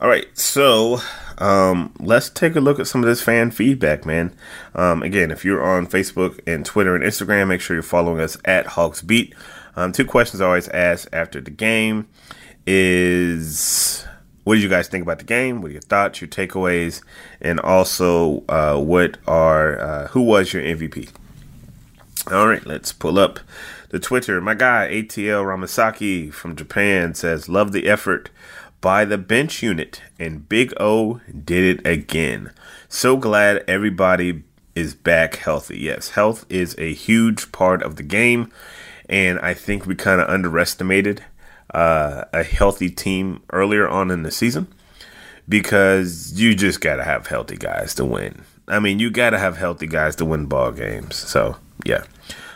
All 0.00 0.08
right, 0.08 0.26
so 0.36 1.00
um, 1.38 1.92
let's 1.98 2.28
take 2.28 2.56
a 2.56 2.60
look 2.60 2.78
at 2.78 2.86
some 2.86 3.02
of 3.02 3.08
this 3.08 3.22
fan 3.22 3.50
feedback, 3.50 4.04
man. 4.04 4.34
Um, 4.74 5.02
again, 5.02 5.30
if 5.30 5.44
you're 5.44 5.62
on 5.62 5.86
Facebook 5.86 6.40
and 6.46 6.64
Twitter 6.66 6.94
and 6.94 7.02
Instagram, 7.02 7.48
make 7.48 7.60
sure 7.60 7.74
you're 7.74 7.82
following 7.82 8.20
us 8.20 8.36
at 8.44 8.66
Hawks 8.66 9.00
Beat. 9.02 9.34
Um, 9.76 9.92
two 9.92 10.04
questions 10.04 10.40
I 10.40 10.46
always 10.46 10.68
ask 10.68 11.08
after 11.12 11.40
the 11.40 11.50
game 11.50 12.06
is 12.66 14.06
what 14.44 14.54
did 14.54 14.62
you 14.62 14.68
guys 14.68 14.88
think 14.88 15.02
about 15.02 15.18
the 15.18 15.24
game? 15.24 15.62
What 15.62 15.70
are 15.70 15.72
your 15.72 15.80
thoughts, 15.80 16.20
your 16.20 16.28
takeaways, 16.28 17.02
and 17.40 17.58
also 17.60 18.44
uh, 18.48 18.78
what 18.78 19.16
are 19.26 19.80
uh, 19.80 20.06
who 20.08 20.22
was 20.22 20.52
your 20.52 20.62
MVP? 20.62 21.08
All 22.30 22.48
right, 22.48 22.64
let's 22.64 22.92
pull 22.92 23.18
up 23.18 23.40
the 23.88 23.98
Twitter. 23.98 24.40
My 24.40 24.54
guy 24.54 24.88
ATL 24.90 25.44
Ramasaki 25.44 26.32
from 26.32 26.56
Japan 26.56 27.14
says, 27.14 27.48
"Love 27.48 27.72
the 27.72 27.88
effort 27.88 28.30
by 28.80 29.06
the 29.06 29.18
bench 29.18 29.62
unit, 29.62 30.02
and 30.18 30.48
Big 30.48 30.74
O 30.78 31.20
did 31.44 31.78
it 31.78 31.86
again. 31.86 32.50
So 32.88 33.16
glad 33.16 33.64
everybody 33.66 34.42
is 34.74 34.94
back 34.94 35.36
healthy. 35.36 35.78
Yes, 35.78 36.10
health 36.10 36.44
is 36.50 36.74
a 36.76 36.92
huge 36.92 37.50
part 37.50 37.82
of 37.82 37.96
the 37.96 38.02
game, 38.02 38.52
and 39.08 39.38
I 39.38 39.54
think 39.54 39.86
we 39.86 39.94
kind 39.94 40.20
of 40.20 40.28
underestimated." 40.28 41.24
Uh, 41.74 42.24
a 42.32 42.42
healthy 42.42 42.88
team 42.88 43.42
earlier 43.52 43.88
on 43.88 44.10
in 44.10 44.22
the 44.22 44.30
season 44.30 44.68
because 45.48 46.32
you 46.34 46.54
just 46.54 46.80
got 46.80 46.96
to 46.96 47.04
have 47.04 47.26
healthy 47.26 47.56
guys 47.56 47.94
to 47.96 48.04
win. 48.04 48.44
I 48.68 48.78
mean, 48.78 48.98
you 48.98 49.10
got 49.10 49.30
to 49.30 49.38
have 49.38 49.58
healthy 49.58 49.86
guys 49.86 50.16
to 50.16 50.24
win 50.24 50.46
ball 50.46 50.72
games. 50.72 51.16
So, 51.16 51.56
yeah. 51.84 52.04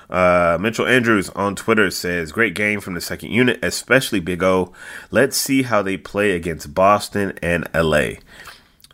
Uh, 0.08 0.56
Mitchell 0.58 0.86
Andrews 0.86 1.28
on 1.30 1.54
Twitter 1.54 1.90
says, 1.90 2.32
Great 2.32 2.54
game 2.54 2.80
from 2.80 2.94
the 2.94 3.00
second 3.00 3.30
unit, 3.30 3.58
especially 3.62 4.20
Big 4.20 4.42
O. 4.42 4.72
Let's 5.10 5.36
see 5.36 5.64
how 5.64 5.82
they 5.82 5.98
play 5.98 6.30
against 6.30 6.72
Boston 6.72 7.38
and 7.42 7.68
LA. 7.74 8.12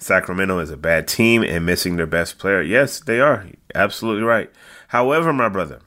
Sacramento 0.00 0.58
is 0.58 0.70
a 0.70 0.76
bad 0.76 1.06
team 1.06 1.44
and 1.44 1.64
missing 1.64 1.96
their 1.96 2.06
best 2.06 2.38
player. 2.38 2.62
Yes, 2.62 2.98
they 2.98 3.20
are. 3.20 3.46
Absolutely 3.74 4.24
right. 4.24 4.50
However, 4.88 5.32
my 5.32 5.48
brother, 5.48 5.80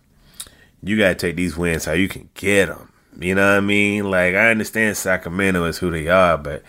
you 0.82 0.98
got 0.98 1.10
to 1.10 1.16
take 1.16 1.36
these 1.36 1.58
wins 1.58 1.86
how 1.86 1.92
you 1.92 2.08
can 2.08 2.30
get 2.34 2.68
them. 2.68 2.92
You 3.20 3.36
know 3.36 3.50
what 3.50 3.58
I 3.58 3.62
mean? 3.62 4.10
Like 4.10 4.36
I 4.36 4.52
understand 4.52 4.98
Sacramento 4.98 5.66
is 5.66 5.78
who 5.78 5.90
they 5.90 6.08
are, 6.08 6.38
but 6.38 6.64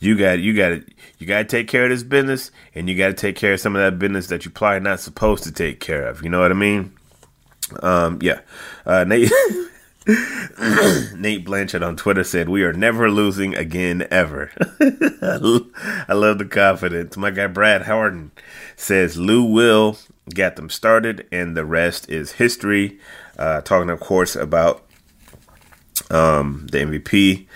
you 0.00 0.18
got 0.18 0.40
you 0.40 0.54
got 0.54 0.68
to 0.70 0.84
you 1.18 1.26
got 1.26 1.38
to 1.38 1.44
take 1.44 1.68
care 1.68 1.84
of 1.84 1.90
this 1.90 2.02
business, 2.02 2.50
and 2.74 2.88
you 2.88 2.96
got 2.96 3.08
to 3.08 3.14
take 3.14 3.36
care 3.36 3.52
of 3.52 3.60
some 3.60 3.76
of 3.76 3.82
that 3.82 3.98
business 3.98 4.26
that 4.26 4.44
you're 4.44 4.52
probably 4.52 4.80
not 4.80 5.00
supposed 5.00 5.44
to 5.44 5.52
take 5.52 5.78
care 5.78 6.06
of. 6.06 6.22
You 6.22 6.30
know 6.30 6.40
what 6.40 6.50
I 6.50 6.54
mean? 6.54 6.92
Um, 7.82 8.18
yeah. 8.20 8.40
Uh, 8.84 9.04
Nate 9.04 9.30
Nate 11.14 11.44
Blanchard 11.44 11.84
on 11.84 11.96
Twitter 11.96 12.24
said, 12.24 12.48
"We 12.48 12.64
are 12.64 12.72
never 12.72 13.08
losing 13.10 13.54
again, 13.54 14.06
ever." 14.10 14.50
I 14.80 16.12
love 16.12 16.38
the 16.38 16.48
confidence. 16.50 17.16
My 17.16 17.30
guy 17.30 17.46
Brad 17.46 17.82
Harden 17.82 18.32
says, 18.74 19.16
"Lou 19.16 19.44
will 19.44 19.98
get 20.28 20.56
them 20.56 20.68
started, 20.68 21.28
and 21.30 21.56
the 21.56 21.64
rest 21.64 22.10
is 22.10 22.32
history." 22.32 22.98
Uh, 23.38 23.60
talking, 23.60 23.90
of 23.90 24.00
course, 24.00 24.34
about 24.34 24.84
um, 26.12 26.66
the 26.70 26.78
MVP. 26.78 27.46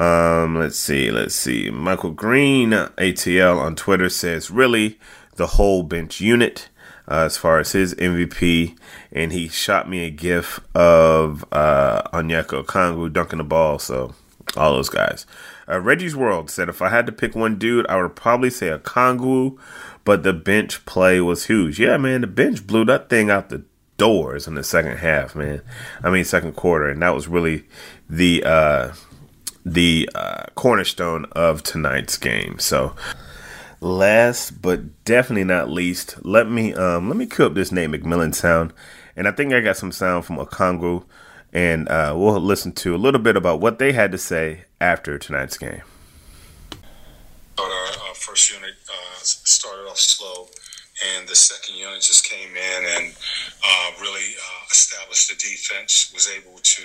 Um, 0.00 0.56
let's 0.56 0.78
see, 0.78 1.10
let's 1.10 1.34
see. 1.34 1.70
Michael 1.70 2.10
Green, 2.10 2.70
ATL 2.70 3.58
on 3.58 3.76
Twitter 3.76 4.08
says, 4.08 4.50
really, 4.50 4.98
the 5.36 5.46
whole 5.46 5.82
bench 5.82 6.20
unit 6.20 6.68
uh, 7.08 7.24
as 7.24 7.36
far 7.36 7.60
as 7.60 7.72
his 7.72 7.94
MVP. 7.94 8.76
And 9.12 9.32
he 9.32 9.48
shot 9.48 9.88
me 9.88 10.04
a 10.04 10.10
gif 10.10 10.60
of 10.74 11.44
uh, 11.52 12.02
Onyeka 12.12 12.64
Okongwu 12.64 13.12
dunking 13.12 13.38
the 13.38 13.44
ball. 13.44 13.78
So, 13.78 14.14
all 14.56 14.74
those 14.74 14.88
guys. 14.88 15.26
Uh, 15.68 15.80
Reggie's 15.80 16.14
World 16.14 16.50
said, 16.50 16.68
if 16.68 16.80
I 16.80 16.88
had 16.90 17.06
to 17.06 17.12
pick 17.12 17.34
one 17.34 17.58
dude, 17.58 17.86
I 17.88 18.00
would 18.00 18.14
probably 18.16 18.50
say 18.50 18.68
Okongwu, 18.68 19.58
but 20.04 20.22
the 20.22 20.32
bench 20.32 20.84
play 20.86 21.20
was 21.20 21.46
huge. 21.46 21.80
Yeah, 21.80 21.96
man, 21.96 22.20
the 22.20 22.26
bench 22.26 22.66
blew 22.66 22.84
that 22.84 23.08
thing 23.08 23.30
out 23.30 23.48
the 23.48 23.64
doors 23.96 24.46
in 24.46 24.54
the 24.54 24.64
second 24.64 24.98
half, 24.98 25.34
man. 25.34 25.62
I 26.02 26.10
mean, 26.10 26.24
second 26.24 26.52
quarter, 26.52 26.88
and 26.88 27.02
that 27.02 27.14
was 27.14 27.28
really 27.28 27.64
the 28.08 28.44
uh, 28.44 28.92
the 29.64 30.08
uh, 30.14 30.44
cornerstone 30.54 31.26
of 31.32 31.62
tonight's 31.62 32.16
game. 32.16 32.58
So, 32.58 32.94
last 33.80 34.62
but 34.62 35.04
definitely 35.04 35.44
not 35.44 35.70
least, 35.70 36.24
let 36.24 36.48
me 36.48 36.74
um, 36.74 37.08
let 37.08 37.16
me 37.16 37.26
cue 37.26 37.46
up 37.46 37.54
this 37.54 37.72
Nate 37.72 37.90
McMillan 37.90 38.34
sound, 38.34 38.72
and 39.16 39.26
I 39.26 39.32
think 39.32 39.52
I 39.52 39.60
got 39.60 39.76
some 39.76 39.92
sound 39.92 40.24
from 40.24 40.36
Okongwu, 40.36 41.04
and 41.52 41.88
uh, 41.88 42.14
we'll 42.16 42.40
listen 42.40 42.72
to 42.72 42.94
a 42.94 42.98
little 42.98 43.20
bit 43.20 43.36
about 43.36 43.60
what 43.60 43.78
they 43.78 43.92
had 43.92 44.12
to 44.12 44.18
say 44.18 44.64
after 44.80 45.18
tonight's 45.18 45.58
game. 45.58 45.82
Our, 47.58 47.64
our 47.64 48.14
first 48.14 48.52
unit 48.52 48.74
uh, 48.88 49.18
started 49.22 49.88
off 49.88 49.98
slow 49.98 50.48
and 51.04 51.28
the 51.28 51.36
second 51.36 51.76
unit 51.76 52.00
just 52.00 52.24
came 52.24 52.56
in 52.56 52.84
and 52.96 53.14
uh, 53.66 53.90
really 54.00 54.34
uh, 54.34 54.64
established 54.70 55.28
the 55.28 55.34
defense, 55.34 56.10
was 56.14 56.28
able 56.30 56.58
to 56.62 56.82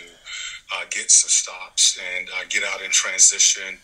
uh, 0.73 0.83
get 0.89 1.09
some 1.09 1.29
stops 1.29 1.97
and 2.17 2.27
uh, 2.29 2.43
get 2.49 2.63
out 2.63 2.81
in 2.81 2.91
transition. 2.91 3.77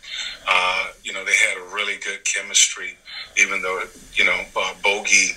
Uh, 0.48 0.88
you 1.04 1.14
know, 1.14 1.24
they 1.24 1.34
had 1.34 1.58
a 1.58 1.74
really 1.74 1.98
good 1.98 2.24
chemistry, 2.26 2.98
even 3.40 3.62
though, 3.62 3.82
you 4.16 4.26
know, 4.26 4.42
uh, 4.56 4.74
Bogey 4.84 5.32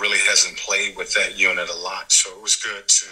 really 0.00 0.18
hasn't 0.28 0.56
played 0.58 0.96
with 0.96 1.12
that 1.14 1.38
unit 1.38 1.68
a 1.68 1.76
lot. 1.76 2.10
So 2.10 2.30
it 2.30 2.42
was 2.42 2.56
good 2.56 2.86
to, 2.86 3.06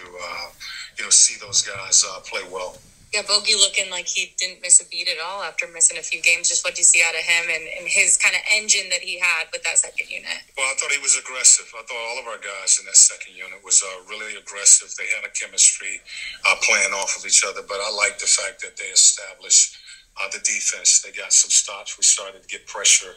you 0.99 1.05
know, 1.05 1.11
see 1.11 1.35
those 1.40 1.62
guys 1.62 2.05
play 2.25 2.42
well. 2.53 2.77
Yeah, 3.14 3.23
Bogey 3.23 3.55
looking 3.55 3.88
like 3.90 4.07
he 4.09 4.35
didn't 4.37 4.61
miss 4.61 4.83
a 4.83 4.87
beat 4.90 5.09
at 5.09 5.16
all 5.23 5.42
after 5.42 5.66
missing 5.71 5.97
a 5.97 6.03
few 6.03 6.21
games. 6.21 6.49
Just 6.51 6.64
what 6.66 6.75
do 6.75 6.81
you 6.83 6.88
see 6.88 7.03
out 7.07 7.14
of 7.14 7.23
him 7.23 7.47
and, 7.49 7.64
and 7.79 7.87
his 7.87 8.19
kind 8.19 8.35
of 8.35 8.42
engine 8.51 8.90
that 8.90 9.01
he 9.01 9.19
had 9.19 9.47
with 9.53 9.62
that 9.62 9.79
second 9.79 10.11
unit? 10.11 10.42
Well, 10.59 10.66
I 10.66 10.75
thought 10.75 10.90
he 10.90 10.99
was 10.99 11.16
aggressive. 11.16 11.71
I 11.71 11.87
thought 11.87 12.03
all 12.12 12.19
of 12.19 12.27
our 12.27 12.42
guys 12.42 12.77
in 12.83 12.87
that 12.87 12.99
second 12.99 13.38
unit 13.38 13.62
was 13.64 13.81
uh, 13.81 14.03
really 14.11 14.35
aggressive. 14.37 14.90
They 14.99 15.07
had 15.14 15.23
a 15.25 15.33
chemistry 15.33 16.03
uh, 16.45 16.57
playing 16.66 16.92
off 16.99 17.16
of 17.16 17.25
each 17.25 17.47
other, 17.47 17.62
but 17.62 17.79
I 17.79 17.88
like 17.95 18.19
the 18.19 18.29
fact 18.29 18.61
that 18.66 18.77
they 18.77 18.90
established 18.90 19.79
uh, 20.19 20.27
the 20.35 20.42
defense. 20.42 21.01
They 21.01 21.14
got 21.14 21.33
some 21.33 21.51
stops. 21.51 21.97
We 21.97 22.03
started 22.03 22.42
to 22.42 22.49
get 22.49 22.66
pressure 22.66 23.14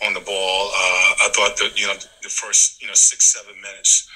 on 0.00 0.14
the 0.14 0.24
ball. 0.24 0.72
Uh, 0.72 1.28
I 1.28 1.30
thought 1.36 1.56
that, 1.60 1.76
you 1.76 1.86
know, 1.86 1.94
the 2.22 2.32
first, 2.32 2.80
you 2.80 2.88
know, 2.88 2.96
six, 2.96 3.36
seven 3.36 3.54
minutes 3.60 4.08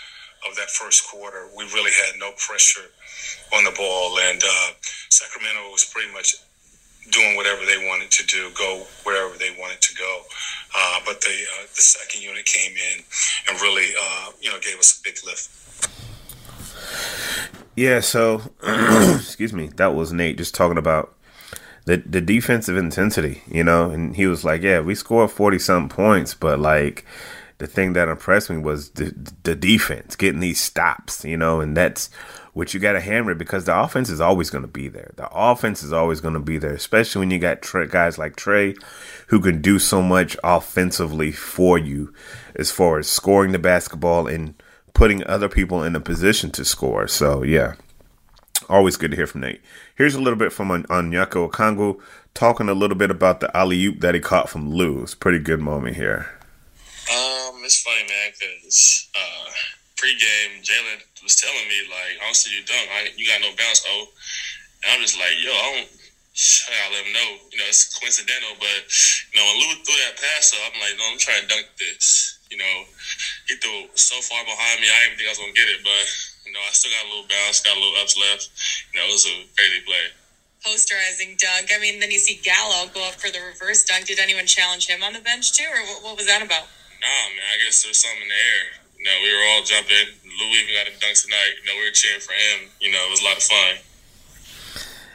of 0.48 0.56
that 0.56 0.70
first 0.70 1.08
quarter, 1.08 1.48
we 1.56 1.64
really 1.64 1.92
had 1.92 2.18
no 2.18 2.32
pressure 2.38 2.88
on 3.56 3.64
the 3.64 3.72
ball, 3.72 4.18
and 4.30 4.42
uh, 4.42 4.70
Sacramento 5.08 5.70
was 5.70 5.84
pretty 5.84 6.12
much 6.12 6.36
doing 7.10 7.36
whatever 7.36 7.64
they 7.64 7.78
wanted 7.88 8.10
to 8.10 8.26
do, 8.26 8.50
go 8.56 8.84
wherever 9.04 9.36
they 9.38 9.50
wanted 9.58 9.80
to 9.80 9.94
go. 9.94 10.22
Uh, 10.76 11.00
but 11.04 11.20
the 11.20 11.28
uh, 11.28 11.62
the 11.74 11.82
second 11.82 12.22
unit 12.22 12.44
came 12.44 12.72
in 12.72 13.02
and 13.48 13.60
really, 13.60 13.88
uh, 14.00 14.30
you 14.40 14.50
know, 14.50 14.58
gave 14.60 14.78
us 14.78 15.00
a 15.00 15.02
big 15.02 15.16
lift. 15.24 15.50
Yeah. 17.76 18.00
So, 18.00 18.42
excuse 18.62 19.52
me. 19.52 19.70
That 19.76 19.94
was 19.94 20.12
Nate 20.12 20.38
just 20.38 20.54
talking 20.54 20.78
about 20.78 21.14
the 21.84 21.98
the 21.98 22.20
defensive 22.20 22.76
intensity, 22.76 23.42
you 23.50 23.64
know, 23.64 23.90
and 23.90 24.14
he 24.16 24.26
was 24.26 24.44
like, 24.44 24.62
"Yeah, 24.62 24.80
we 24.80 24.94
scored 24.94 25.30
forty 25.30 25.58
something 25.58 25.94
points, 25.94 26.34
but 26.34 26.58
like." 26.60 27.04
The 27.60 27.66
thing 27.66 27.92
that 27.92 28.08
impressed 28.08 28.48
me 28.48 28.56
was 28.56 28.88
the, 28.90 29.14
the 29.42 29.54
defense 29.54 30.16
getting 30.16 30.40
these 30.40 30.58
stops, 30.58 31.26
you 31.26 31.36
know, 31.36 31.60
and 31.60 31.76
that's 31.76 32.08
what 32.54 32.72
you 32.72 32.80
got 32.80 32.92
to 32.94 33.00
hammer 33.00 33.34
because 33.34 33.66
the 33.66 33.78
offense 33.78 34.08
is 34.08 34.18
always 34.18 34.48
going 34.48 34.62
to 34.62 34.68
be 34.68 34.88
there. 34.88 35.12
The 35.16 35.28
offense 35.30 35.82
is 35.82 35.92
always 35.92 36.22
going 36.22 36.32
to 36.34 36.40
be 36.40 36.56
there, 36.56 36.72
especially 36.72 37.20
when 37.20 37.30
you 37.30 37.38
got 37.38 37.60
guys 37.90 38.16
like 38.16 38.36
Trae 38.36 38.82
who 39.26 39.40
can 39.40 39.60
do 39.60 39.78
so 39.78 40.00
much 40.00 40.38
offensively 40.42 41.32
for 41.32 41.76
you 41.76 42.14
as 42.54 42.70
far 42.70 42.98
as 42.98 43.08
scoring 43.08 43.52
the 43.52 43.58
basketball 43.58 44.26
and 44.26 44.54
putting 44.94 45.22
other 45.26 45.50
people 45.50 45.84
in 45.84 45.94
a 45.94 46.00
position 46.00 46.50
to 46.52 46.64
score. 46.64 47.06
So, 47.08 47.42
yeah, 47.42 47.74
always 48.70 48.96
good 48.96 49.10
to 49.10 49.18
hear 49.18 49.26
from 49.26 49.42
Nate. 49.42 49.60
Here's 49.94 50.14
a 50.14 50.20
little 50.22 50.38
bit 50.38 50.50
from 50.50 50.70
Onyeka 50.70 51.50
Okongwu 51.50 52.00
talking 52.32 52.70
a 52.70 52.74
little 52.74 52.96
bit 52.96 53.10
about 53.10 53.40
the 53.40 53.54
alley 53.54 53.84
oop 53.84 54.00
that 54.00 54.14
he 54.14 54.20
caught 54.20 54.48
from 54.48 54.70
Lou. 54.70 55.02
It's 55.02 55.14
pretty 55.14 55.38
good 55.38 55.60
moment 55.60 55.96
here. 55.96 56.39
It's 57.70 57.86
funny, 57.86 58.02
man, 58.02 58.34
because 58.34 59.06
uh, 59.14 59.46
pregame, 59.94 60.58
Jalen 60.58 61.06
was 61.22 61.38
telling 61.38 61.70
me 61.70 61.86
like, 61.86 62.18
I 62.18 62.26
don't 62.26 62.34
see 62.34 62.50
you 62.50 62.66
dunk. 62.66 62.82
I, 62.90 63.14
you 63.14 63.30
got 63.30 63.38
no 63.46 63.54
bounce, 63.54 63.86
oh. 63.86 64.10
And 64.82 64.90
I'm 64.90 64.98
just 64.98 65.14
like, 65.14 65.38
yo, 65.38 65.54
I 65.54 65.78
don't. 65.78 65.86
I 65.86 66.90
let 66.90 67.06
him 67.06 67.14
know. 67.14 67.30
You 67.54 67.62
know, 67.62 67.70
it's 67.70 67.94
coincidental, 67.94 68.58
but 68.58 68.90
you 69.30 69.38
know, 69.38 69.46
when 69.46 69.56
Lou 69.62 69.78
threw 69.86 69.94
that 70.02 70.18
pass 70.18 70.50
up, 70.50 70.74
I'm 70.74 70.82
like, 70.82 70.98
no, 70.98 71.14
I'm 71.14 71.22
trying 71.22 71.46
to 71.46 71.50
dunk 71.50 71.70
this. 71.78 72.42
You 72.50 72.58
know, 72.58 72.74
he 73.46 73.54
threw 73.62 73.86
so 73.94 74.18
far 74.18 74.42
behind 74.42 74.82
me, 74.82 74.90
I 74.90 75.06
didn't 75.06 75.22
think 75.22 75.30
I 75.30 75.38
was 75.38 75.42
gonna 75.46 75.54
get 75.54 75.70
it, 75.70 75.86
but 75.86 76.04
you 76.42 76.50
know, 76.50 76.62
I 76.66 76.74
still 76.74 76.90
got 76.90 77.06
a 77.06 77.10
little 77.14 77.30
bounce, 77.30 77.62
got 77.62 77.78
a 77.78 77.82
little 77.82 78.02
ups 78.02 78.18
left. 78.18 78.50
You 78.90 78.98
know, 78.98 79.06
it 79.06 79.14
was 79.14 79.30
a 79.30 79.46
crazy 79.54 79.86
play. 79.86 80.10
Posterizing 80.66 81.38
dunk. 81.38 81.70
I 81.70 81.78
mean, 81.78 82.02
then 82.02 82.10
you 82.10 82.18
see 82.18 82.42
Gallo 82.42 82.90
go 82.90 83.06
up 83.06 83.22
for 83.22 83.30
the 83.30 83.38
reverse 83.46 83.86
dunk. 83.86 84.10
Did 84.10 84.18
anyone 84.18 84.50
challenge 84.50 84.90
him 84.90 85.06
on 85.06 85.14
the 85.14 85.22
bench 85.22 85.54
too, 85.54 85.70
or 85.70 85.78
what, 85.86 86.02
what 86.02 86.14
was 86.18 86.26
that 86.26 86.42
about? 86.42 86.66
Nah, 87.00 87.26
man. 87.34 87.46
I 87.54 87.64
guess 87.64 87.82
there's 87.82 88.02
something 88.02 88.22
in 88.22 88.28
the 88.28 88.34
air. 88.34 88.64
You 88.98 89.04
know, 89.04 89.16
we 89.22 89.32
were 89.32 89.44
all 89.50 89.62
jumping. 89.64 90.14
Lou 90.24 90.46
even 90.46 90.74
got 90.74 90.86
a 90.86 91.00
dunk 91.00 91.16
tonight. 91.16 91.54
You 91.60 91.66
know, 91.66 91.78
we 91.78 91.88
were 91.88 91.94
cheering 91.94 92.20
for 92.20 92.32
him. 92.32 92.70
You 92.80 92.92
know, 92.92 93.06
it 93.06 93.10
was 93.10 93.20
a 93.20 93.24
lot 93.24 93.36
of 93.36 93.42
fun. 93.42 93.76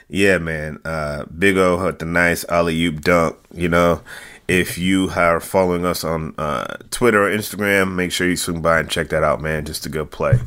Yeah, 0.10 0.38
man. 0.38 0.80
Uh, 0.86 1.26
Big 1.26 1.58
O 1.58 1.78
had 1.78 2.00
the 2.00 2.06
nice 2.06 2.46
alley 2.46 2.84
oop 2.86 3.02
dunk. 3.02 3.38
You 3.54 3.70
know, 3.70 4.02
if 4.48 4.78
you 4.78 5.10
are 5.16 5.40
following 5.40 5.86
us 5.86 6.04
on 6.04 6.36
uh, 6.38 6.78
Twitter 6.92 7.28
or 7.28 7.32
Instagram, 7.36 7.96
make 7.96 8.12
sure 8.12 8.28
you 8.28 8.36
swing 8.36 8.62
by 8.62 8.80
and 8.80 8.90
check 8.90 9.10
that 9.10 9.24
out, 9.24 9.42
man. 9.42 9.66
Just 9.66 9.86
a 9.86 9.90
good 9.90 10.12
play. 10.12 10.40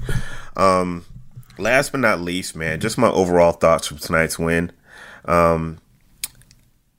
Um, 0.57 1.05
last 1.59 1.91
but 1.93 2.01
not 2.01 2.21
least, 2.21 2.55
man, 2.55 2.81
just 2.81 2.99
my 2.99 3.09
overall 3.09 3.53
thoughts 3.53 3.89
from 3.89 3.99
tonight's 3.99 4.39
win. 4.39 4.71
Um, 5.25 5.79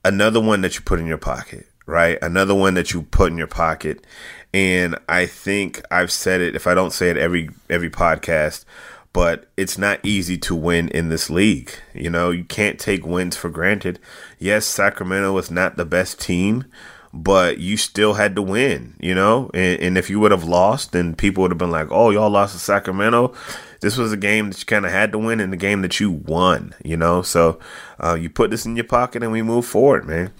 another 0.04 0.42
one 0.42 0.62
that 0.62 0.76
you 0.76 0.82
put 0.82 1.00
in 1.00 1.06
your 1.08 1.18
pocket, 1.18 1.68
right? 1.90 2.18
Another 2.22 2.56
one 2.56 2.76
that 2.76 2.94
you 2.94 3.04
put 3.04 3.32
in 3.32 3.38
your 3.38 3.48
pocket 3.48 4.06
and 4.54 4.98
I 5.08 5.26
think 5.26 5.84
I've 5.92 6.12
said 6.12 6.42
it 6.42 6.56
if 6.56 6.66
I 6.66 6.74
don't 6.74 6.94
say 6.94 7.10
it 7.10 7.18
every 7.18 7.50
every 7.70 7.90
podcast, 7.90 8.66
but 9.14 9.48
it's 9.58 9.78
not 9.78 10.00
easy 10.04 10.38
to 10.40 10.56
win 10.56 10.90
in 10.90 11.10
this 11.10 11.30
league. 11.30 11.72
You 11.94 12.10
know, 12.10 12.32
you 12.32 12.44
can't 12.44 12.80
take 12.80 13.06
wins 13.06 13.36
for 13.36 13.50
granted. 13.50 14.00
Yes, 14.40 14.66
Sacramento 14.66 15.34
was 15.34 15.52
not 15.52 15.78
the 15.78 15.86
best 15.86 16.20
team, 16.20 16.66
but 17.14 17.60
you 17.60 17.78
still 17.78 18.16
had 18.16 18.36
to 18.36 18.42
win, 18.42 18.96
you 19.00 19.14
know? 19.14 19.52
And, 19.54 19.80
and 19.82 19.98
if 19.98 20.10
you 20.10 20.20
would 20.20 20.32
have 20.32 20.44
lost, 20.44 20.94
then 20.94 21.16
people 21.16 21.42
would 21.44 21.52
have 21.52 21.58
been 21.58 21.72
like, 21.72 21.92
oh, 21.92 22.10
y'all 22.10 22.30
lost 22.30 22.54
to 22.54 22.60
Sacramento. 22.60 23.34
This 23.82 23.98
was 23.98 24.12
a 24.12 24.18
game 24.18 24.50
that 24.50 24.60
you 24.60 24.66
kind 24.66 24.86
of 24.86 24.92
had 24.92 25.12
to 25.12 25.18
win 25.18 25.40
and 25.40 25.54
the 25.54 25.58
game 25.58 25.82
that 25.84 26.00
you 26.00 26.12
won, 26.12 26.74
you 26.84 26.98
know? 26.98 27.22
So 27.22 27.60
uh, 28.00 28.16
you 28.16 28.30
put 28.30 28.52
this 28.52 28.66
in 28.66 28.76
your 28.76 28.86
pocket 28.86 29.24
and 29.24 29.32
we 29.32 29.42
move 29.42 29.66
forward, 29.66 30.06
man 30.06 30.32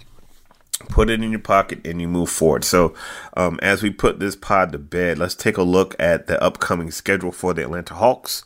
put 0.88 1.10
it 1.10 1.22
in 1.22 1.30
your 1.30 1.40
pocket 1.40 1.86
and 1.86 2.00
you 2.00 2.08
move 2.08 2.30
forward. 2.30 2.64
So, 2.64 2.94
um, 3.36 3.58
as 3.62 3.82
we 3.82 3.90
put 3.90 4.18
this 4.18 4.36
pod 4.36 4.72
to 4.72 4.78
bed, 4.78 5.18
let's 5.18 5.34
take 5.34 5.56
a 5.56 5.62
look 5.62 5.94
at 5.98 6.26
the 6.26 6.42
upcoming 6.42 6.90
schedule 6.90 7.32
for 7.32 7.54
the 7.54 7.62
Atlanta 7.62 7.94
Hawks. 7.94 8.44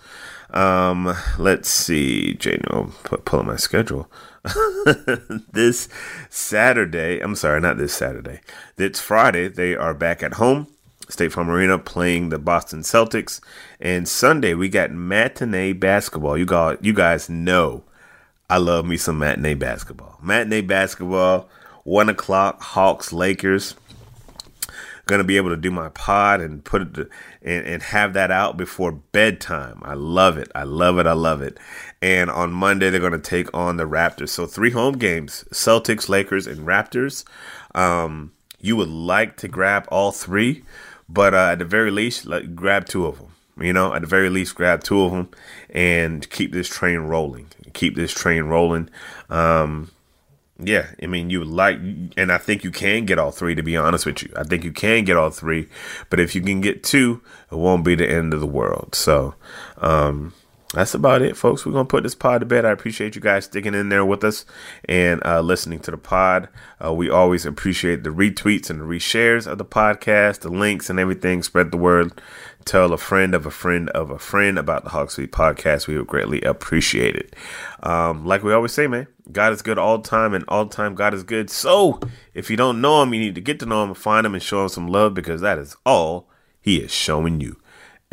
Um, 0.50 1.14
let's 1.38 1.68
see, 1.68 2.34
put, 3.04 3.24
pull 3.24 3.40
up 3.40 3.46
my 3.46 3.56
schedule. 3.56 4.10
this 5.52 5.88
Saturday, 6.28 7.20
I'm 7.20 7.34
sorry, 7.34 7.60
not 7.60 7.78
this 7.78 7.94
Saturday. 7.94 8.40
It's 8.76 9.00
Friday. 9.00 9.48
They 9.48 9.74
are 9.74 9.94
back 9.94 10.22
at 10.22 10.34
home, 10.34 10.68
State 11.08 11.32
Farm 11.32 11.50
Arena, 11.50 11.78
playing 11.78 12.28
the 12.28 12.38
Boston 12.38 12.80
Celtics. 12.80 13.40
And 13.80 14.06
Sunday, 14.06 14.54
we 14.54 14.68
got 14.68 14.92
matinee 14.92 15.72
basketball. 15.72 16.36
You 16.36 16.44
got, 16.44 16.84
you 16.84 16.92
guys 16.92 17.28
know 17.28 17.84
I 18.48 18.58
love 18.58 18.84
me 18.84 18.96
some 18.96 19.18
matinee 19.18 19.54
basketball. 19.54 20.18
Matinee 20.22 20.60
basketball 20.60 21.48
one 21.84 22.08
o'clock 22.08 22.60
Hawks 22.60 23.12
Lakers. 23.12 23.76
Gonna 25.06 25.24
be 25.24 25.36
able 25.36 25.50
to 25.50 25.56
do 25.56 25.70
my 25.70 25.90
pod 25.90 26.40
and 26.40 26.64
put 26.64 26.80
it 26.80 26.94
to, 26.94 27.08
and, 27.42 27.66
and 27.66 27.82
have 27.82 28.14
that 28.14 28.30
out 28.30 28.56
before 28.56 28.90
bedtime. 28.90 29.80
I 29.84 29.92
love 29.92 30.38
it. 30.38 30.50
I 30.54 30.62
love 30.62 30.98
it. 30.98 31.06
I 31.06 31.12
love 31.12 31.42
it. 31.42 31.58
And 32.00 32.30
on 32.30 32.52
Monday 32.52 32.88
they're 32.88 33.00
gonna 33.00 33.18
take 33.18 33.52
on 33.54 33.76
the 33.76 33.84
Raptors. 33.84 34.30
So 34.30 34.46
three 34.46 34.70
home 34.70 34.96
games: 34.96 35.44
Celtics, 35.52 36.08
Lakers, 36.08 36.46
and 36.46 36.66
Raptors. 36.66 37.24
Um, 37.74 38.32
you 38.60 38.76
would 38.76 38.88
like 38.88 39.36
to 39.38 39.48
grab 39.48 39.86
all 39.90 40.10
three, 40.10 40.64
but 41.06 41.34
uh, 41.34 41.50
at 41.52 41.58
the 41.58 41.66
very 41.66 41.90
least, 41.90 42.24
like, 42.24 42.54
grab 42.54 42.86
two 42.86 43.04
of 43.04 43.18
them. 43.18 43.28
You 43.60 43.74
know, 43.74 43.92
at 43.92 44.00
the 44.00 44.08
very 44.08 44.30
least, 44.30 44.54
grab 44.54 44.82
two 44.82 45.02
of 45.02 45.12
them 45.12 45.28
and 45.68 46.28
keep 46.30 46.52
this 46.52 46.68
train 46.68 47.00
rolling. 47.00 47.48
Keep 47.74 47.94
this 47.94 48.12
train 48.12 48.44
rolling. 48.44 48.88
Um, 49.28 49.90
yeah, 50.58 50.86
I 51.02 51.06
mean, 51.06 51.30
you 51.30 51.44
like, 51.44 51.78
and 52.16 52.30
I 52.30 52.38
think 52.38 52.62
you 52.62 52.70
can 52.70 53.06
get 53.06 53.18
all 53.18 53.32
three. 53.32 53.54
To 53.56 53.62
be 53.62 53.76
honest 53.76 54.06
with 54.06 54.22
you, 54.22 54.32
I 54.36 54.44
think 54.44 54.62
you 54.62 54.72
can 54.72 55.04
get 55.04 55.16
all 55.16 55.30
three. 55.30 55.68
But 56.10 56.20
if 56.20 56.34
you 56.34 56.42
can 56.42 56.60
get 56.60 56.84
two, 56.84 57.22
it 57.50 57.56
won't 57.56 57.84
be 57.84 57.96
the 57.96 58.08
end 58.08 58.32
of 58.32 58.40
the 58.40 58.46
world. 58.46 58.94
So, 58.94 59.34
um, 59.78 60.32
that's 60.74 60.94
about 60.94 61.22
it, 61.22 61.36
folks. 61.36 61.64
We're 61.64 61.72
gonna 61.72 61.84
put 61.84 62.02
this 62.02 62.14
pod 62.14 62.40
to 62.40 62.46
bed. 62.46 62.64
I 62.64 62.70
appreciate 62.70 63.14
you 63.14 63.20
guys 63.20 63.46
sticking 63.46 63.74
in 63.74 63.88
there 63.88 64.04
with 64.04 64.24
us 64.24 64.44
and 64.86 65.24
uh, 65.24 65.40
listening 65.40 65.80
to 65.80 65.90
the 65.90 65.96
pod. 65.96 66.48
Uh, 66.84 66.92
we 66.92 67.08
always 67.08 67.46
appreciate 67.46 68.04
the 68.04 68.10
retweets 68.10 68.68
and 68.68 68.80
the 68.80 68.84
reshares 68.84 69.46
of 69.46 69.58
the 69.58 69.64
podcast, 69.64 70.40
the 70.40 70.50
links 70.50 70.90
and 70.90 71.00
everything. 71.00 71.42
Spread 71.42 71.70
the 71.70 71.76
word 71.76 72.20
tell 72.64 72.92
a 72.92 72.98
friend 72.98 73.34
of 73.34 73.46
a 73.46 73.50
friend 73.50 73.90
of 73.90 74.10
a 74.10 74.18
friend 74.18 74.58
about 74.58 74.84
the 74.84 74.90
Hawks 74.90 75.16
Beat 75.16 75.32
podcast. 75.32 75.86
We 75.86 75.96
would 75.98 76.06
greatly 76.06 76.40
appreciate 76.42 77.16
it. 77.16 77.36
Um, 77.82 78.24
like 78.24 78.42
we 78.42 78.52
always 78.52 78.72
say, 78.72 78.86
man, 78.86 79.06
God 79.30 79.52
is 79.52 79.62
good 79.62 79.78
all 79.78 80.00
time, 80.00 80.34
and 80.34 80.44
all 80.48 80.66
time 80.66 80.94
God 80.94 81.14
is 81.14 81.22
good. 81.22 81.50
So 81.50 82.00
if 82.32 82.50
you 82.50 82.56
don't 82.56 82.80
know 82.80 83.02
Him, 83.02 83.14
you 83.14 83.20
need 83.20 83.34
to 83.34 83.40
get 83.40 83.60
to 83.60 83.66
know 83.66 83.84
Him 83.84 83.94
find 83.94 84.26
Him 84.26 84.34
and 84.34 84.42
show 84.42 84.62
Him 84.62 84.68
some 84.68 84.88
love 84.88 85.14
because 85.14 85.40
that 85.40 85.58
is 85.58 85.76
all 85.84 86.28
He 86.60 86.78
is 86.78 86.92
showing 86.92 87.40
you. 87.40 87.56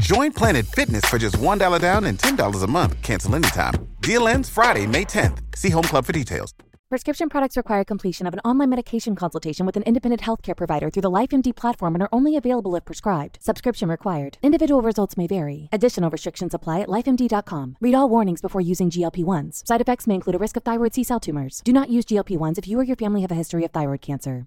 Join 0.00 0.32
Planet 0.32 0.64
Fitness 0.64 1.04
for 1.04 1.18
just 1.18 1.36
$1 1.36 1.80
down 1.80 2.04
and 2.04 2.18
$10 2.18 2.64
a 2.64 2.66
month. 2.66 3.02
Cancel 3.02 3.34
anytime. 3.36 3.74
Deal 4.00 4.28
ends 4.28 4.48
Friday, 4.48 4.86
May 4.86 5.04
10th. 5.04 5.42
See 5.56 5.68
Home 5.68 5.84
Club 5.84 6.06
for 6.06 6.12
details. 6.12 6.54
Prescription 6.88 7.28
products 7.28 7.56
require 7.56 7.84
completion 7.84 8.26
of 8.26 8.32
an 8.32 8.40
online 8.40 8.70
medication 8.70 9.14
consultation 9.14 9.66
with 9.66 9.76
an 9.76 9.82
independent 9.82 10.22
healthcare 10.22 10.56
provider 10.56 10.88
through 10.90 11.02
the 11.02 11.10
LifeMD 11.10 11.54
platform 11.54 11.94
and 11.94 12.02
are 12.02 12.08
only 12.12 12.34
available 12.34 12.74
if 12.74 12.84
prescribed. 12.86 13.38
Subscription 13.42 13.90
required. 13.90 14.38
Individual 14.42 14.80
results 14.80 15.18
may 15.18 15.26
vary. 15.26 15.68
Additional 15.70 16.08
restrictions 16.08 16.54
apply 16.54 16.80
at 16.80 16.88
lifemd.com. 16.88 17.76
Read 17.80 17.94
all 17.94 18.08
warnings 18.08 18.40
before 18.40 18.62
using 18.62 18.88
GLP 18.90 19.22
1s. 19.22 19.66
Side 19.66 19.82
effects 19.82 20.06
may 20.06 20.14
include 20.14 20.36
a 20.36 20.38
risk 20.38 20.56
of 20.56 20.64
thyroid 20.64 20.94
C 20.94 21.04
cell 21.04 21.20
tumors. 21.20 21.60
Do 21.62 21.74
not 21.74 21.90
use 21.90 22.06
GLP 22.06 22.38
1s 22.38 22.56
if 22.56 22.66
you 22.66 22.80
or 22.80 22.84
your 22.84 22.96
family 22.96 23.20
have 23.20 23.30
a 23.30 23.34
history 23.34 23.66
of 23.66 23.70
thyroid 23.70 24.00
cancer. 24.00 24.46